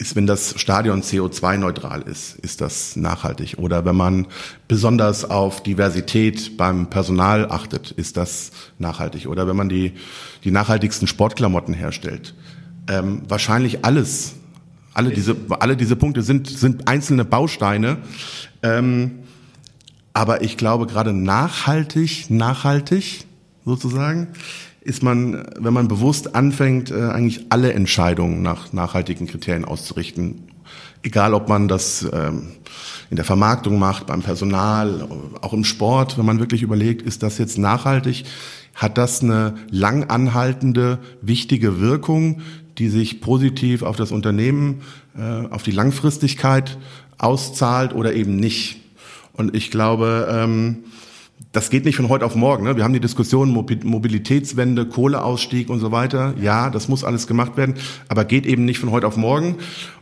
ist, 0.00 0.16
wenn 0.16 0.26
das 0.26 0.58
Stadion 0.58 1.02
CO2-neutral 1.02 2.02
ist, 2.02 2.36
ist 2.38 2.62
das 2.62 2.96
nachhaltig? 2.96 3.56
Oder 3.58 3.84
wenn 3.84 3.96
man 3.96 4.26
besonders 4.66 5.28
auf 5.28 5.62
Diversität 5.62 6.56
beim 6.56 6.88
Personal 6.88 7.50
achtet, 7.50 7.90
ist 7.90 8.16
das 8.16 8.50
nachhaltig? 8.78 9.26
Oder 9.26 9.46
wenn 9.46 9.56
man 9.56 9.68
die, 9.68 9.92
die 10.42 10.50
nachhaltigsten 10.50 11.06
Sportklamotten 11.06 11.74
herstellt? 11.74 12.34
Ähm, 12.88 13.22
wahrscheinlich 13.28 13.84
alles. 13.84 14.34
Alle 14.94 15.10
diese, 15.10 15.36
alle 15.50 15.76
diese 15.76 15.96
Punkte 15.96 16.22
sind, 16.22 16.48
sind 16.48 16.88
einzelne 16.88 17.26
Bausteine. 17.26 17.98
Ähm, 18.62 19.20
aber 20.14 20.42
ich 20.42 20.56
glaube, 20.56 20.86
gerade 20.86 21.12
nachhaltig, 21.12 22.30
nachhaltig 22.30 23.26
sozusagen, 23.64 24.28
ist 24.80 25.02
man, 25.02 25.46
wenn 25.58 25.74
man 25.74 25.88
bewusst 25.88 26.34
anfängt, 26.34 26.90
äh, 26.90 27.10
eigentlich 27.10 27.46
alle 27.50 27.72
Entscheidungen 27.72 28.42
nach 28.42 28.72
nachhaltigen 28.72 29.26
Kriterien 29.26 29.64
auszurichten. 29.64 30.48
Egal, 31.02 31.34
ob 31.34 31.48
man 31.48 31.68
das 31.68 32.06
ähm, 32.12 32.52
in 33.10 33.16
der 33.16 33.24
Vermarktung 33.24 33.78
macht, 33.78 34.06
beim 34.06 34.22
Personal, 34.22 35.08
auch 35.40 35.52
im 35.52 35.64
Sport, 35.64 36.18
wenn 36.18 36.26
man 36.26 36.38
wirklich 36.38 36.62
überlegt, 36.62 37.02
ist 37.02 37.22
das 37.22 37.38
jetzt 37.38 37.58
nachhaltig? 37.58 38.24
Hat 38.74 38.96
das 38.96 39.22
eine 39.22 39.54
lang 39.70 40.04
anhaltende, 40.04 40.98
wichtige 41.20 41.80
Wirkung, 41.80 42.40
die 42.78 42.88
sich 42.88 43.20
positiv 43.20 43.82
auf 43.82 43.96
das 43.96 44.12
Unternehmen, 44.12 44.82
äh, 45.16 45.46
auf 45.50 45.62
die 45.62 45.72
Langfristigkeit 45.72 46.78
auszahlt 47.18 47.94
oder 47.94 48.14
eben 48.14 48.36
nicht? 48.36 48.80
Und 49.32 49.54
ich 49.54 49.70
glaube, 49.70 50.28
ähm, 50.30 50.84
das 51.52 51.70
geht 51.70 51.84
nicht 51.84 51.96
von 51.96 52.08
heute 52.08 52.24
auf 52.24 52.36
morgen. 52.36 52.64
Ne? 52.64 52.76
Wir 52.76 52.84
haben 52.84 52.92
die 52.92 53.00
Diskussion 53.00 53.50
Mobilitätswende, 53.50 54.86
Kohleausstieg 54.86 55.68
und 55.68 55.80
so 55.80 55.90
weiter. 55.90 56.34
Ja, 56.40 56.70
das 56.70 56.88
muss 56.88 57.02
alles 57.02 57.26
gemacht 57.26 57.56
werden, 57.56 57.74
aber 58.08 58.24
geht 58.24 58.46
eben 58.46 58.64
nicht 58.64 58.78
von 58.78 58.92
heute 58.92 59.06
auf 59.06 59.16
morgen. 59.16 59.56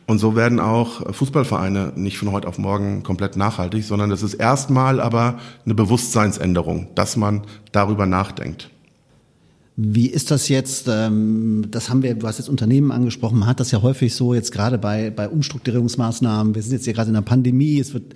Und 0.06 0.18
so 0.18 0.36
werden 0.36 0.60
auch 0.60 1.14
Fußballvereine 1.14 1.92
nicht 1.96 2.18
von 2.18 2.32
heute 2.32 2.48
auf 2.48 2.58
morgen 2.58 3.02
komplett 3.02 3.36
nachhaltig, 3.36 3.84
sondern 3.84 4.10
das 4.10 4.22
ist 4.22 4.34
erstmal 4.34 5.00
aber 5.00 5.38
eine 5.64 5.74
Bewusstseinsänderung, 5.74 6.88
dass 6.94 7.16
man 7.16 7.42
darüber 7.72 8.06
nachdenkt. 8.06 8.70
Wie 9.76 10.08
ist 10.08 10.30
das 10.30 10.48
jetzt? 10.48 10.88
Ähm, 10.88 11.66
das 11.70 11.88
haben 11.88 12.02
wir, 12.02 12.14
du 12.14 12.26
hast 12.26 12.38
jetzt 12.38 12.48
Unternehmen 12.48 12.90
angesprochen, 12.90 13.38
man 13.38 13.48
hat 13.48 13.60
das 13.60 13.70
ja 13.70 13.80
häufig 13.80 14.14
so 14.14 14.34
jetzt 14.34 14.50
gerade 14.50 14.76
bei, 14.76 15.10
bei 15.10 15.28
Umstrukturierungsmaßnahmen. 15.28 16.54
Wir 16.54 16.62
sind 16.62 16.72
jetzt 16.72 16.84
hier 16.84 16.94
gerade 16.94 17.08
in 17.08 17.14
der 17.14 17.20
Pandemie, 17.20 17.78
es 17.78 17.94
wird 17.94 18.14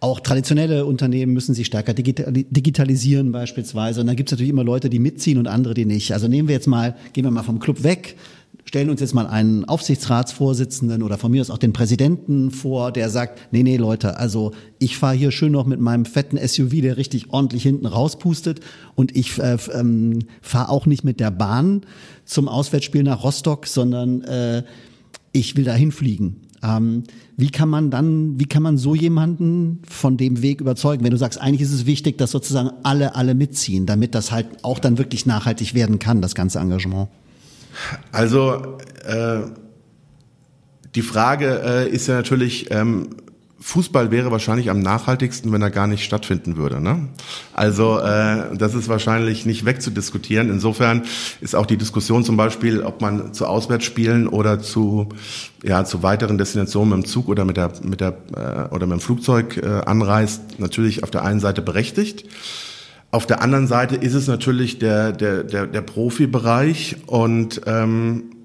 auch 0.00 0.20
traditionelle 0.20 0.86
Unternehmen 0.86 1.34
müssen 1.34 1.54
sich 1.54 1.66
stärker 1.66 1.92
digitalisieren 1.92 3.32
beispielsweise. 3.32 4.00
Und 4.00 4.06
dann 4.06 4.16
gibt 4.16 4.30
es 4.30 4.32
natürlich 4.32 4.50
immer 4.50 4.64
Leute, 4.64 4.88
die 4.88 4.98
mitziehen 4.98 5.36
und 5.36 5.46
andere, 5.46 5.74
die 5.74 5.84
nicht. 5.84 6.12
Also 6.12 6.26
nehmen 6.26 6.48
wir 6.48 6.54
jetzt 6.54 6.66
mal, 6.66 6.96
gehen 7.12 7.24
wir 7.24 7.30
mal 7.30 7.42
vom 7.42 7.58
Club 7.58 7.82
weg, 7.82 8.16
stellen 8.64 8.88
uns 8.88 9.00
jetzt 9.00 9.14
mal 9.14 9.26
einen 9.26 9.66
Aufsichtsratsvorsitzenden 9.66 11.02
oder 11.02 11.18
von 11.18 11.30
mir 11.30 11.42
aus 11.42 11.50
auch 11.50 11.58
den 11.58 11.74
Präsidenten 11.74 12.50
vor, 12.50 12.92
der 12.92 13.10
sagt, 13.10 13.40
nee, 13.52 13.62
nee, 13.62 13.76
Leute, 13.76 14.16
also 14.16 14.52
ich 14.78 14.96
fahre 14.96 15.14
hier 15.14 15.32
schön 15.32 15.52
noch 15.52 15.66
mit 15.66 15.80
meinem 15.80 16.06
fetten 16.06 16.38
SUV, 16.38 16.80
der 16.80 16.96
richtig 16.96 17.30
ordentlich 17.30 17.62
hinten 17.62 17.86
rauspustet 17.86 18.60
und 18.94 19.14
ich 19.14 19.38
äh, 19.38 19.58
ähm, 19.74 20.20
fahre 20.40 20.70
auch 20.70 20.86
nicht 20.86 21.04
mit 21.04 21.20
der 21.20 21.30
Bahn 21.30 21.82
zum 22.24 22.48
Auswärtsspiel 22.48 23.02
nach 23.02 23.22
Rostock, 23.22 23.66
sondern 23.66 24.22
äh, 24.22 24.62
ich 25.32 25.56
will 25.56 25.64
dahin 25.64 25.92
fliegen. 25.92 26.36
Ähm, 26.62 27.04
wie 27.40 27.50
kann 27.50 27.68
man 27.68 27.90
dann, 27.90 28.38
wie 28.38 28.44
kann 28.44 28.62
man 28.62 28.76
so 28.76 28.94
jemanden 28.94 29.82
von 29.88 30.16
dem 30.16 30.42
Weg 30.42 30.60
überzeugen, 30.60 31.04
wenn 31.04 31.10
du 31.10 31.16
sagst, 31.16 31.40
eigentlich 31.40 31.62
ist 31.62 31.72
es 31.72 31.86
wichtig, 31.86 32.18
dass 32.18 32.30
sozusagen 32.30 32.70
alle, 32.82 33.14
alle 33.14 33.34
mitziehen, 33.34 33.86
damit 33.86 34.14
das 34.14 34.30
halt 34.30 34.46
auch 34.62 34.78
dann 34.78 34.98
wirklich 34.98 35.26
nachhaltig 35.26 35.74
werden 35.74 35.98
kann, 35.98 36.20
das 36.20 36.34
ganze 36.34 36.58
Engagement? 36.58 37.08
Also 38.12 38.78
äh, 39.04 39.40
die 40.94 41.02
Frage 41.02 41.62
äh, 41.64 41.88
ist 41.88 42.08
ja 42.08 42.16
natürlich, 42.16 42.70
ähm, 42.70 43.08
Fußball 43.62 44.10
wäre 44.10 44.30
wahrscheinlich 44.30 44.70
am 44.70 44.80
nachhaltigsten, 44.80 45.52
wenn 45.52 45.60
er 45.60 45.70
gar 45.70 45.86
nicht 45.86 46.02
stattfinden 46.02 46.56
würde. 46.56 46.80
Ne? 46.80 47.08
Also 47.52 47.98
äh, 47.98 48.56
das 48.56 48.74
ist 48.74 48.88
wahrscheinlich 48.88 49.44
nicht 49.44 49.66
wegzudiskutieren. 49.66 50.48
Insofern 50.48 51.02
ist 51.42 51.54
auch 51.54 51.66
die 51.66 51.76
Diskussion 51.76 52.24
zum 52.24 52.38
Beispiel, 52.38 52.82
ob 52.82 53.02
man 53.02 53.34
zu 53.34 53.46
Auswärtsspielen 53.46 54.28
oder 54.28 54.60
zu 54.60 55.10
ja 55.62 55.84
zu 55.84 56.02
weiteren 56.02 56.38
Destinationen 56.38 56.96
mit 56.96 57.06
dem 57.06 57.10
Zug 57.10 57.28
oder 57.28 57.44
mit 57.44 57.58
der 57.58 57.70
mit 57.82 58.00
der 58.00 58.16
äh, 58.34 58.74
oder 58.74 58.86
mit 58.86 58.98
dem 58.98 59.00
Flugzeug 59.00 59.58
äh, 59.58 59.66
anreist, 59.84 60.58
natürlich 60.58 61.02
auf 61.02 61.10
der 61.10 61.24
einen 61.24 61.40
Seite 61.40 61.60
berechtigt. 61.60 62.24
Auf 63.10 63.26
der 63.26 63.42
anderen 63.42 63.66
Seite 63.66 63.96
ist 63.96 64.14
es 64.14 64.26
natürlich 64.26 64.78
der 64.78 65.12
der 65.12 65.44
der, 65.44 65.66
der 65.66 65.82
Profibereich 65.82 66.96
und 67.06 67.60
ähm, 67.66 68.39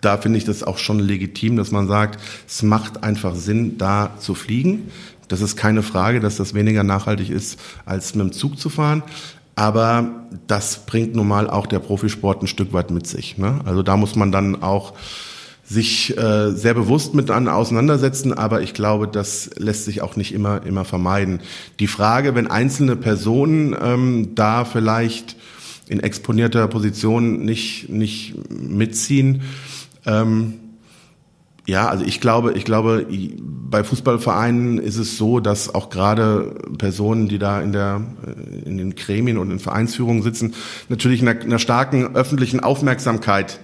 da 0.00 0.16
finde 0.16 0.38
ich 0.38 0.44
das 0.44 0.62
auch 0.62 0.78
schon 0.78 1.00
legitim, 1.00 1.56
dass 1.56 1.70
man 1.70 1.88
sagt, 1.88 2.20
es 2.46 2.62
macht 2.62 3.02
einfach 3.02 3.34
Sinn, 3.34 3.78
da 3.78 4.12
zu 4.18 4.34
fliegen. 4.34 4.90
Das 5.28 5.40
ist 5.40 5.56
keine 5.56 5.82
Frage, 5.82 6.20
dass 6.20 6.36
das 6.36 6.54
weniger 6.54 6.84
nachhaltig 6.84 7.30
ist, 7.30 7.58
als 7.84 8.14
mit 8.14 8.26
dem 8.26 8.32
Zug 8.32 8.58
zu 8.58 8.70
fahren. 8.70 9.02
Aber 9.56 10.26
das 10.46 10.86
bringt 10.86 11.16
nun 11.16 11.26
mal 11.26 11.50
auch 11.50 11.66
der 11.66 11.80
Profisport 11.80 12.42
ein 12.42 12.46
Stück 12.46 12.72
weit 12.72 12.90
mit 12.90 13.06
sich. 13.06 13.38
Ne? 13.38 13.60
Also 13.64 13.82
da 13.82 13.96
muss 13.96 14.14
man 14.14 14.30
dann 14.30 14.62
auch 14.62 14.94
sich 15.68 16.16
äh, 16.16 16.52
sehr 16.52 16.72
bewusst 16.74 17.12
mit 17.12 17.30
an 17.30 17.48
auseinandersetzen, 17.48 18.32
aber 18.32 18.62
ich 18.62 18.72
glaube, 18.72 19.06
das 19.06 19.50
lässt 19.56 19.84
sich 19.84 20.00
auch 20.00 20.16
nicht 20.16 20.32
immer 20.32 20.64
immer 20.64 20.84
vermeiden. 20.84 21.40
Die 21.78 21.88
Frage, 21.88 22.34
wenn 22.34 22.46
einzelne 22.46 22.96
Personen 22.96 23.76
ähm, 23.78 24.34
da 24.34 24.64
vielleicht 24.64 25.36
in 25.88 26.00
exponierter 26.00 26.68
Position 26.68 27.44
nicht 27.44 27.90
nicht 27.90 28.34
mitziehen, 28.48 29.42
ähm, 30.06 30.60
ja, 31.68 31.86
also 31.86 32.02
ich 32.02 32.22
glaube, 32.22 32.54
ich 32.54 32.64
glaube, 32.64 33.06
bei 33.68 33.84
Fußballvereinen 33.84 34.78
ist 34.78 34.96
es 34.96 35.18
so, 35.18 35.38
dass 35.38 35.74
auch 35.74 35.90
gerade 35.90 36.54
Personen, 36.78 37.28
die 37.28 37.38
da 37.38 37.60
in 37.60 37.72
der 37.72 38.00
in 38.64 38.78
den 38.78 38.94
Gremien 38.94 39.36
und 39.36 39.50
in 39.50 39.58
Vereinsführungen 39.58 40.22
sitzen, 40.22 40.54
natürlich 40.88 41.20
einer, 41.20 41.38
einer 41.38 41.58
starken 41.58 42.16
öffentlichen 42.16 42.60
Aufmerksamkeit 42.60 43.60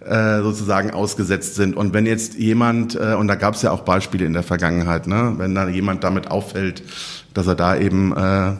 äh, 0.00 0.40
sozusagen 0.42 0.92
ausgesetzt 0.92 1.56
sind. 1.56 1.76
Und 1.76 1.92
wenn 1.94 2.06
jetzt 2.06 2.34
jemand, 2.34 2.94
äh, 2.94 3.14
und 3.14 3.26
da 3.26 3.34
gab 3.34 3.54
es 3.54 3.62
ja 3.62 3.72
auch 3.72 3.80
Beispiele 3.80 4.24
in 4.24 4.34
der 4.34 4.44
Vergangenheit, 4.44 5.08
ne, 5.08 5.34
wenn 5.38 5.56
da 5.56 5.68
jemand 5.68 6.04
damit 6.04 6.30
auffällt, 6.30 6.84
dass 7.34 7.48
er 7.48 7.56
da 7.56 7.76
eben 7.76 8.16
äh, 8.16 8.52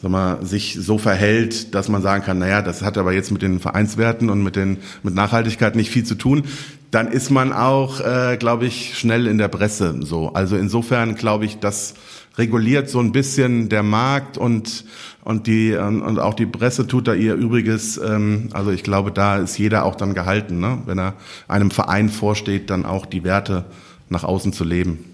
sag 0.00 0.10
mal, 0.10 0.44
sich 0.44 0.78
so 0.80 0.98
verhält, 0.98 1.74
dass 1.74 1.88
man 1.88 2.02
sagen 2.02 2.24
kann, 2.24 2.38
naja, 2.38 2.62
das 2.62 2.82
hat 2.82 2.98
aber 2.98 3.12
jetzt 3.12 3.30
mit 3.30 3.42
den 3.42 3.60
Vereinswerten 3.60 4.30
und 4.30 4.42
mit, 4.42 4.56
den, 4.56 4.78
mit 5.02 5.14
Nachhaltigkeit 5.14 5.76
nicht 5.76 5.90
viel 5.90 6.04
zu 6.04 6.14
tun, 6.14 6.44
dann 6.90 7.08
ist 7.08 7.30
man 7.30 7.52
auch, 7.52 8.00
äh, 8.00 8.36
glaube 8.38 8.66
ich, 8.66 8.96
schnell 8.98 9.26
in 9.26 9.38
der 9.38 9.48
Presse 9.48 9.96
so. 10.00 10.32
Also 10.32 10.56
insofern 10.56 11.16
glaube 11.16 11.44
ich, 11.44 11.58
das 11.58 11.94
reguliert 12.38 12.88
so 12.88 13.00
ein 13.00 13.12
bisschen 13.12 13.68
der 13.68 13.82
Markt 13.82 14.38
und 14.38 14.84
und 15.24 15.46
die 15.46 15.74
und 15.74 16.18
auch 16.18 16.32
die 16.32 16.46
Presse 16.46 16.86
tut 16.86 17.06
da 17.06 17.12
ihr 17.12 17.34
Übriges. 17.34 17.98
Ähm, 17.98 18.48
also 18.52 18.70
ich 18.70 18.82
glaube, 18.82 19.12
da 19.12 19.36
ist 19.36 19.58
jeder 19.58 19.84
auch 19.84 19.94
dann 19.94 20.14
gehalten, 20.14 20.58
ne? 20.58 20.78
wenn 20.86 20.98
er 20.98 21.14
einem 21.48 21.70
Verein 21.70 22.08
vorsteht, 22.08 22.70
dann 22.70 22.86
auch 22.86 23.04
die 23.04 23.24
Werte 23.24 23.66
nach 24.08 24.24
außen 24.24 24.54
zu 24.54 24.64
leben. 24.64 25.04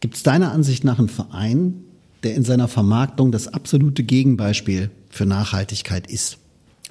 Gibt 0.00 0.14
es 0.14 0.22
deiner 0.22 0.52
Ansicht 0.52 0.84
nach 0.84 0.98
einen 0.98 1.10
Verein, 1.10 1.84
der 2.22 2.34
in 2.34 2.44
seiner 2.44 2.68
Vermarktung 2.68 3.32
das 3.32 3.48
absolute 3.48 4.02
Gegenbeispiel 4.02 4.90
für 5.10 5.26
Nachhaltigkeit 5.26 6.06
ist? 6.06 6.38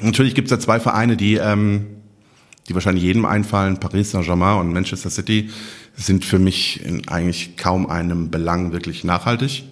Natürlich 0.01 0.35
gibt 0.35 0.51
es 0.51 0.57
da 0.57 0.59
zwei 0.59 0.79
Vereine, 0.79 1.17
die 1.17 1.35
ähm, 1.35 1.85
die 2.67 2.75
wahrscheinlich 2.75 3.03
jedem 3.03 3.25
einfallen, 3.25 3.79
Paris 3.79 4.11
Saint-Germain 4.11 4.59
und 4.59 4.73
Manchester 4.73 5.09
City, 5.09 5.49
sind 5.95 6.25
für 6.25 6.39
mich 6.39 6.85
in 6.85 7.07
eigentlich 7.07 7.57
kaum 7.57 7.87
einem 7.87 8.29
Belang 8.29 8.71
wirklich 8.71 9.03
nachhaltig. 9.03 9.63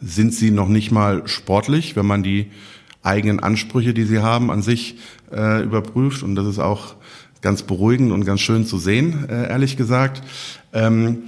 Sind 0.00 0.34
sie 0.34 0.50
noch 0.50 0.68
nicht 0.68 0.90
mal 0.90 1.22
sportlich, 1.28 1.94
wenn 1.94 2.06
man 2.06 2.22
die 2.22 2.50
eigenen 3.02 3.40
Ansprüche, 3.40 3.94
die 3.94 4.04
sie 4.04 4.20
haben, 4.20 4.50
an 4.50 4.62
sich 4.62 4.96
äh, 5.32 5.62
überprüft. 5.62 6.22
Und 6.22 6.34
das 6.34 6.46
ist 6.46 6.58
auch 6.58 6.96
ganz 7.42 7.62
beruhigend 7.62 8.12
und 8.12 8.24
ganz 8.24 8.40
schön 8.40 8.66
zu 8.66 8.78
sehen, 8.78 9.28
äh, 9.28 9.48
ehrlich 9.48 9.76
gesagt. 9.76 10.22
Ähm, 10.72 11.24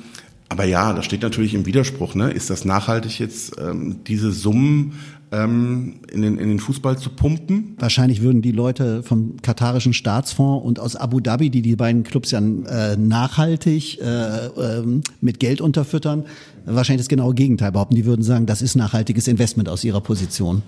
aber 0.49 0.65
ja, 0.65 0.93
das 0.93 1.05
steht 1.05 1.23
natürlich 1.23 1.55
im 1.55 1.67
Widerspruch. 1.67 2.15
Ne? 2.15 2.31
Ist 2.31 2.51
das 2.51 2.65
nachhaltig 2.65 3.19
jetzt, 3.19 3.59
ähm, 3.59 4.01
diese 4.05 4.31
Summen 4.31 4.93
ähm, 5.35 5.95
in, 6.13 6.23
den, 6.23 6.39
in 6.39 6.49
den 6.49 6.61
Fußball 6.61 6.99
zu 6.99 7.11
pumpen. 7.11 7.77
Wahrscheinlich 7.79 8.23
würden 8.23 8.43
die 8.43 8.53
Leute 8.53 9.03
vom 9.03 9.37
katarischen 9.43 9.93
Staatsfonds 9.93 10.65
und 10.65 10.79
aus 10.79 10.97
Abu 10.97 11.21
Dhabi, 11.21 11.51
die 11.51 11.63
die 11.63 11.77
beiden 11.77 12.05
Clubs 12.05 12.31
ja 12.31 12.39
äh, 12.39 12.97
nachhaltig 12.97 14.01
äh, 14.01 14.47
äh, 14.47 15.01
mit 15.21 15.41
Geld 15.41 15.61
unterfüttern, 15.61 16.25
wahrscheinlich 16.67 17.03
das 17.03 17.09
genaue 17.09 17.35
Gegenteil 17.35 17.73
behaupten. 17.73 17.97
Die 17.97 18.05
würden 18.05 18.23
sagen, 18.23 18.47
das 18.47 18.63
ist 18.63 18.77
nachhaltiges 18.77 19.29
Investment 19.29 19.69
aus 19.69 19.83
ihrer 19.83 20.01
Position. 20.01 20.63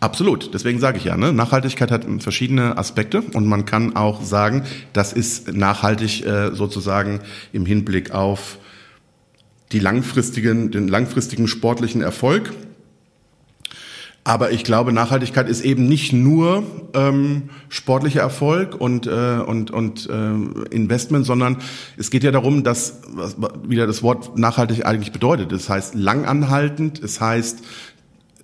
Absolut, 0.00 0.54
deswegen 0.54 0.78
sage 0.78 0.98
ich 0.98 1.04
ja, 1.04 1.16
ne? 1.16 1.32
Nachhaltigkeit 1.32 1.90
hat 1.90 2.06
verschiedene 2.20 2.78
Aspekte 2.78 3.20
und 3.34 3.46
man 3.46 3.64
kann 3.64 3.96
auch 3.96 4.22
sagen, 4.22 4.62
das 4.92 5.12
ist 5.12 5.52
nachhaltig 5.52 6.24
äh, 6.24 6.54
sozusagen 6.54 7.20
im 7.52 7.66
Hinblick 7.66 8.12
auf 8.12 8.58
die 9.72 9.80
langfristigen, 9.80 10.70
den 10.70 10.88
langfristigen 10.88 11.48
sportlichen 11.48 12.00
Erfolg 12.00 12.52
aber 14.28 14.50
ich 14.50 14.62
glaube, 14.62 14.92
Nachhaltigkeit 14.92 15.48
ist 15.48 15.62
eben 15.62 15.88
nicht 15.88 16.12
nur 16.12 16.62
ähm, 16.92 17.44
sportlicher 17.70 18.20
Erfolg 18.20 18.78
und, 18.78 19.06
äh, 19.06 19.38
und, 19.38 19.70
und 19.70 20.06
äh, 20.06 20.74
Investment, 20.74 21.24
sondern 21.24 21.56
es 21.96 22.10
geht 22.10 22.24
ja 22.24 22.30
darum, 22.30 22.62
dass 22.62 23.00
was 23.08 23.36
wieder 23.66 23.86
das 23.86 24.02
Wort 24.02 24.36
nachhaltig 24.36 24.84
eigentlich 24.84 25.12
bedeutet. 25.12 25.50
Das 25.50 25.70
heißt 25.70 25.94
langanhaltend, 25.94 27.02
es 27.02 27.22
heißt 27.22 27.60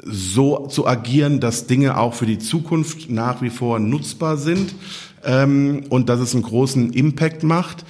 so 0.03 0.69
zu 0.69 0.87
agieren, 0.87 1.41
dass 1.41 1.67
Dinge 1.67 1.99
auch 1.99 2.15
für 2.15 2.25
die 2.25 2.39
Zukunft 2.39 3.11
nach 3.11 3.43
wie 3.43 3.51
vor 3.51 3.79
nutzbar 3.79 4.39
sind 4.39 4.75
ähm, 5.23 5.85
und 5.91 6.09
dass 6.09 6.19
es 6.21 6.33
einen 6.33 6.45
großen 6.45 6.95
Impact 6.95 7.43
macht. 7.43 7.85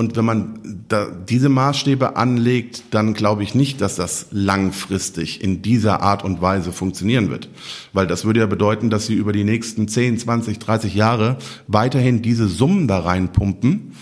Und 0.00 0.16
wenn 0.16 0.24
man 0.24 0.86
da 0.88 1.08
diese 1.10 1.50
Maßstäbe 1.50 2.16
anlegt, 2.16 2.84
dann 2.90 3.12
glaube 3.12 3.42
ich 3.42 3.54
nicht, 3.54 3.82
dass 3.82 3.96
das 3.96 4.28
langfristig 4.30 5.44
in 5.44 5.60
dieser 5.60 6.00
Art 6.00 6.24
und 6.24 6.40
Weise 6.40 6.72
funktionieren 6.72 7.28
wird. 7.28 7.50
Weil 7.92 8.06
das 8.06 8.24
würde 8.24 8.40
ja 8.40 8.46
bedeuten, 8.46 8.88
dass 8.88 9.04
sie 9.04 9.12
über 9.12 9.34
die 9.34 9.44
nächsten 9.44 9.88
10, 9.88 10.16
20, 10.16 10.58
30 10.58 10.94
Jahre 10.94 11.36
weiterhin 11.66 12.22
diese 12.22 12.48
Summen 12.48 12.88
da 12.88 13.00
reinpumpen, 13.00 13.92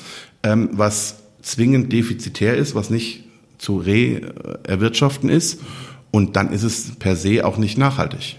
ähm, 0.45 0.69
was 0.71 1.17
zwingend 1.43 1.93
defizitär 1.93 2.57
ist, 2.57 2.77
was 2.77 2.91
nicht 2.91 3.25
zu 3.59 3.79
re-erwirtschaften 3.79 5.29
ist. 5.29 5.63
Und 6.13 6.37
dann 6.37 6.53
ist 6.53 6.63
es 6.63 6.95
per 7.01 7.17
se 7.17 7.45
auch 7.45 7.59
nicht 7.59 7.77
nachhaltig 7.77 8.37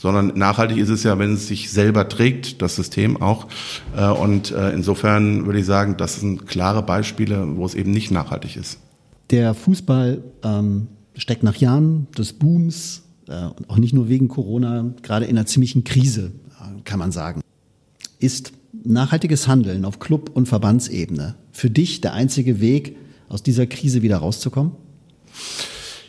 sondern 0.00 0.32
nachhaltig 0.34 0.78
ist 0.78 0.88
es 0.88 1.02
ja, 1.02 1.18
wenn 1.18 1.34
es 1.34 1.46
sich 1.46 1.70
selber 1.70 2.08
trägt, 2.08 2.62
das 2.62 2.76
System 2.76 3.20
auch. 3.20 3.46
Äh, 3.96 4.08
und 4.08 4.50
äh, 4.50 4.70
insofern 4.70 5.44
würde 5.44 5.60
ich 5.60 5.66
sagen, 5.66 5.96
das 5.98 6.20
sind 6.20 6.46
klare 6.46 6.82
Beispiele, 6.82 7.56
wo 7.56 7.66
es 7.66 7.74
eben 7.74 7.90
nicht 7.90 8.10
nachhaltig 8.10 8.56
ist. 8.56 8.78
Der 9.30 9.54
Fußball 9.54 10.24
ähm, 10.42 10.88
steckt 11.14 11.42
nach 11.42 11.56
Jahren 11.56 12.06
des 12.16 12.32
Booms, 12.32 13.02
äh, 13.28 13.48
auch 13.68 13.76
nicht 13.76 13.92
nur 13.92 14.08
wegen 14.08 14.28
Corona, 14.28 14.86
gerade 15.02 15.26
in 15.26 15.36
einer 15.36 15.46
ziemlichen 15.46 15.84
Krise, 15.84 16.32
äh, 16.60 16.80
kann 16.84 16.98
man 16.98 17.12
sagen. 17.12 17.42
Ist 18.18 18.52
nachhaltiges 18.82 19.48
Handeln 19.48 19.84
auf 19.84 19.98
Club- 19.98 20.30
und 20.32 20.46
Verbandsebene 20.46 21.34
für 21.52 21.68
dich 21.68 22.00
der 22.00 22.14
einzige 22.14 22.60
Weg, 22.60 22.96
aus 23.28 23.42
dieser 23.42 23.66
Krise 23.66 24.02
wieder 24.02 24.16
rauszukommen? 24.16 24.72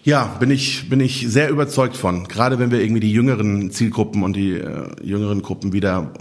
Ja, 0.03 0.25
bin 0.39 0.49
ich, 0.49 0.89
bin 0.89 0.99
ich 0.99 1.27
sehr 1.27 1.49
überzeugt 1.49 1.95
von. 1.95 2.27
Gerade 2.27 2.57
wenn 2.57 2.71
wir 2.71 2.81
irgendwie 2.81 3.01
die 3.01 3.11
jüngeren 3.11 3.69
Zielgruppen 3.69 4.23
und 4.23 4.35
die 4.35 4.53
äh, 4.53 4.87
jüngeren 5.03 5.43
Gruppen 5.43 5.73
wieder 5.73 6.11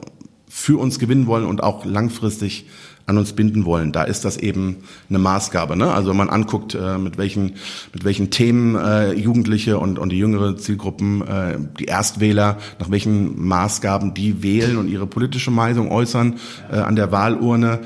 für 0.51 0.79
uns 0.79 0.99
gewinnen 0.99 1.27
wollen 1.27 1.47
und 1.47 1.63
auch 1.63 1.87
langfristig 1.87 2.67
an 3.07 3.17
uns 3.17 3.33
binden 3.33 3.65
wollen. 3.65 3.93
Da 3.93 4.03
ist 4.03 4.27
das 4.27 4.37
eben 4.37 4.85
eine 5.09 5.19
Maßgabe. 5.19 5.77
Ne? 5.77 5.91
Also 5.91 6.11
wenn 6.11 6.17
man 6.19 6.29
anguckt, 6.29 6.75
äh, 6.75 6.99
mit 6.99 7.17
welchen 7.17 7.55
mit 7.95 8.05
welchen 8.05 8.31
Themen 8.31 8.77
äh, 8.77 9.15
Jugendliche 9.15 9.79
und 9.79 9.99
und 9.99 10.11
die 10.11 10.19
jüngere 10.19 10.59
Zielgruppen, 10.59 11.27
äh, 11.27 11.59
die 11.79 11.87
Erstwähler, 11.87 12.59
nach 12.79 12.91
welchen 12.91 13.43
Maßgaben 13.47 14.13
die 14.13 14.43
wählen 14.43 14.77
und 14.77 14.89
ihre 14.89 15.07
politische 15.07 15.51
Meinung 15.51 15.91
äußern 15.91 16.39
äh, 16.71 16.77
an 16.77 16.97
der 16.97 17.13
Wahlurne, 17.13 17.81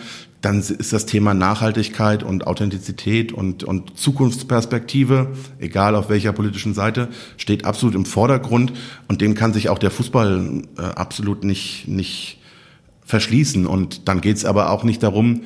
dann 0.44 0.58
ist 0.58 0.92
das 0.92 1.06
Thema 1.06 1.32
Nachhaltigkeit 1.32 2.22
und 2.22 2.46
Authentizität 2.46 3.32
und, 3.32 3.64
und 3.64 3.98
Zukunftsperspektive, 3.98 5.32
egal 5.58 5.94
auf 5.96 6.10
welcher 6.10 6.32
politischen 6.32 6.74
Seite, 6.74 7.08
steht 7.36 7.64
absolut 7.64 7.94
im 7.94 8.04
Vordergrund 8.04 8.72
und 9.08 9.20
dem 9.20 9.34
kann 9.34 9.52
sich 9.52 9.70
auch 9.70 9.78
der 9.78 9.90
Fußball 9.90 10.62
äh, 10.76 10.82
absolut 10.82 11.44
nicht, 11.44 11.88
nicht 11.88 12.38
verschließen. 13.04 13.66
Und 13.66 14.08
dann 14.08 14.20
geht's 14.20 14.44
aber 14.44 14.70
auch 14.70 14.82
nicht 14.82 15.02
darum, 15.02 15.42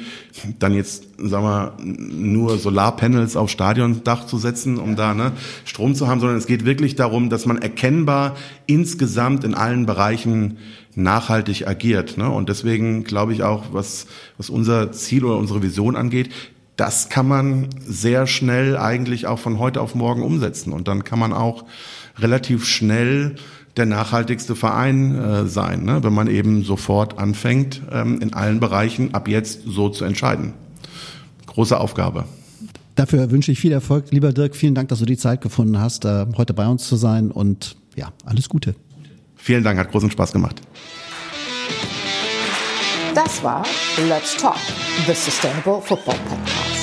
dann 0.58 0.74
jetzt, 0.74 1.06
sagen 1.18 1.44
wir, 1.44 1.72
nur 1.82 2.58
Solarpanels 2.58 3.36
auf 3.36 3.50
Stadiondach 3.50 4.26
zu 4.26 4.38
setzen, 4.38 4.78
um 4.78 4.96
da 4.96 5.14
ne, 5.14 5.32
Strom 5.64 5.94
zu 5.94 6.06
haben, 6.06 6.20
sondern 6.20 6.38
es 6.38 6.46
geht 6.46 6.64
wirklich 6.64 6.94
darum, 6.94 7.30
dass 7.30 7.46
man 7.46 7.58
erkennbar 7.58 8.36
insgesamt 8.66 9.44
in 9.44 9.54
allen 9.54 9.86
Bereichen 9.86 10.58
nachhaltig 10.94 11.66
agiert. 11.66 12.16
Ne? 12.16 12.30
Und 12.30 12.48
deswegen 12.48 13.04
glaube 13.04 13.32
ich 13.32 13.42
auch, 13.42 13.66
was, 13.72 14.06
was 14.36 14.50
unser 14.50 14.92
Ziel 14.92 15.24
oder 15.24 15.36
unsere 15.36 15.62
Vision 15.62 15.96
angeht, 15.96 16.30
das 16.76 17.08
kann 17.08 17.26
man 17.26 17.68
sehr 17.80 18.28
schnell 18.28 18.76
eigentlich 18.76 19.26
auch 19.26 19.40
von 19.40 19.58
heute 19.58 19.80
auf 19.80 19.96
morgen 19.96 20.22
umsetzen. 20.22 20.72
Und 20.72 20.86
dann 20.86 21.02
kann 21.02 21.18
man 21.18 21.32
auch 21.32 21.64
relativ 22.18 22.66
schnell 22.66 23.34
der 23.78 23.86
nachhaltigste 23.86 24.54
Verein 24.54 25.14
äh, 25.14 25.46
sein, 25.46 25.84
ne? 25.84 26.02
wenn 26.02 26.12
man 26.12 26.26
eben 26.26 26.64
sofort 26.64 27.18
anfängt, 27.18 27.82
ähm, 27.90 28.20
in 28.20 28.34
allen 28.34 28.60
Bereichen 28.60 29.14
ab 29.14 29.28
jetzt 29.28 29.62
so 29.64 29.88
zu 29.88 30.04
entscheiden. 30.04 30.52
Große 31.46 31.78
Aufgabe. 31.78 32.24
Dafür 32.94 33.30
wünsche 33.30 33.52
ich 33.52 33.60
viel 33.60 33.72
Erfolg. 33.72 34.06
Lieber 34.10 34.32
Dirk, 34.32 34.56
vielen 34.56 34.74
Dank, 34.74 34.88
dass 34.88 34.98
du 34.98 35.04
die 35.04 35.16
Zeit 35.16 35.40
gefunden 35.40 35.78
hast, 35.78 36.04
äh, 36.04 36.26
heute 36.36 36.52
bei 36.52 36.66
uns 36.66 36.86
zu 36.88 36.96
sein 36.96 37.30
und 37.30 37.76
ja, 37.94 38.12
alles 38.24 38.48
Gute. 38.48 38.74
Vielen 39.36 39.62
Dank, 39.62 39.78
hat 39.78 39.90
großen 39.90 40.10
Spaß 40.10 40.32
gemacht. 40.32 40.60
Das 43.14 43.42
war 43.42 43.64
Let's 44.08 44.36
Talk, 44.36 44.56
the 45.06 45.14
Sustainable 45.14 45.80
Football 45.80 46.16
Podcast. 46.28 46.77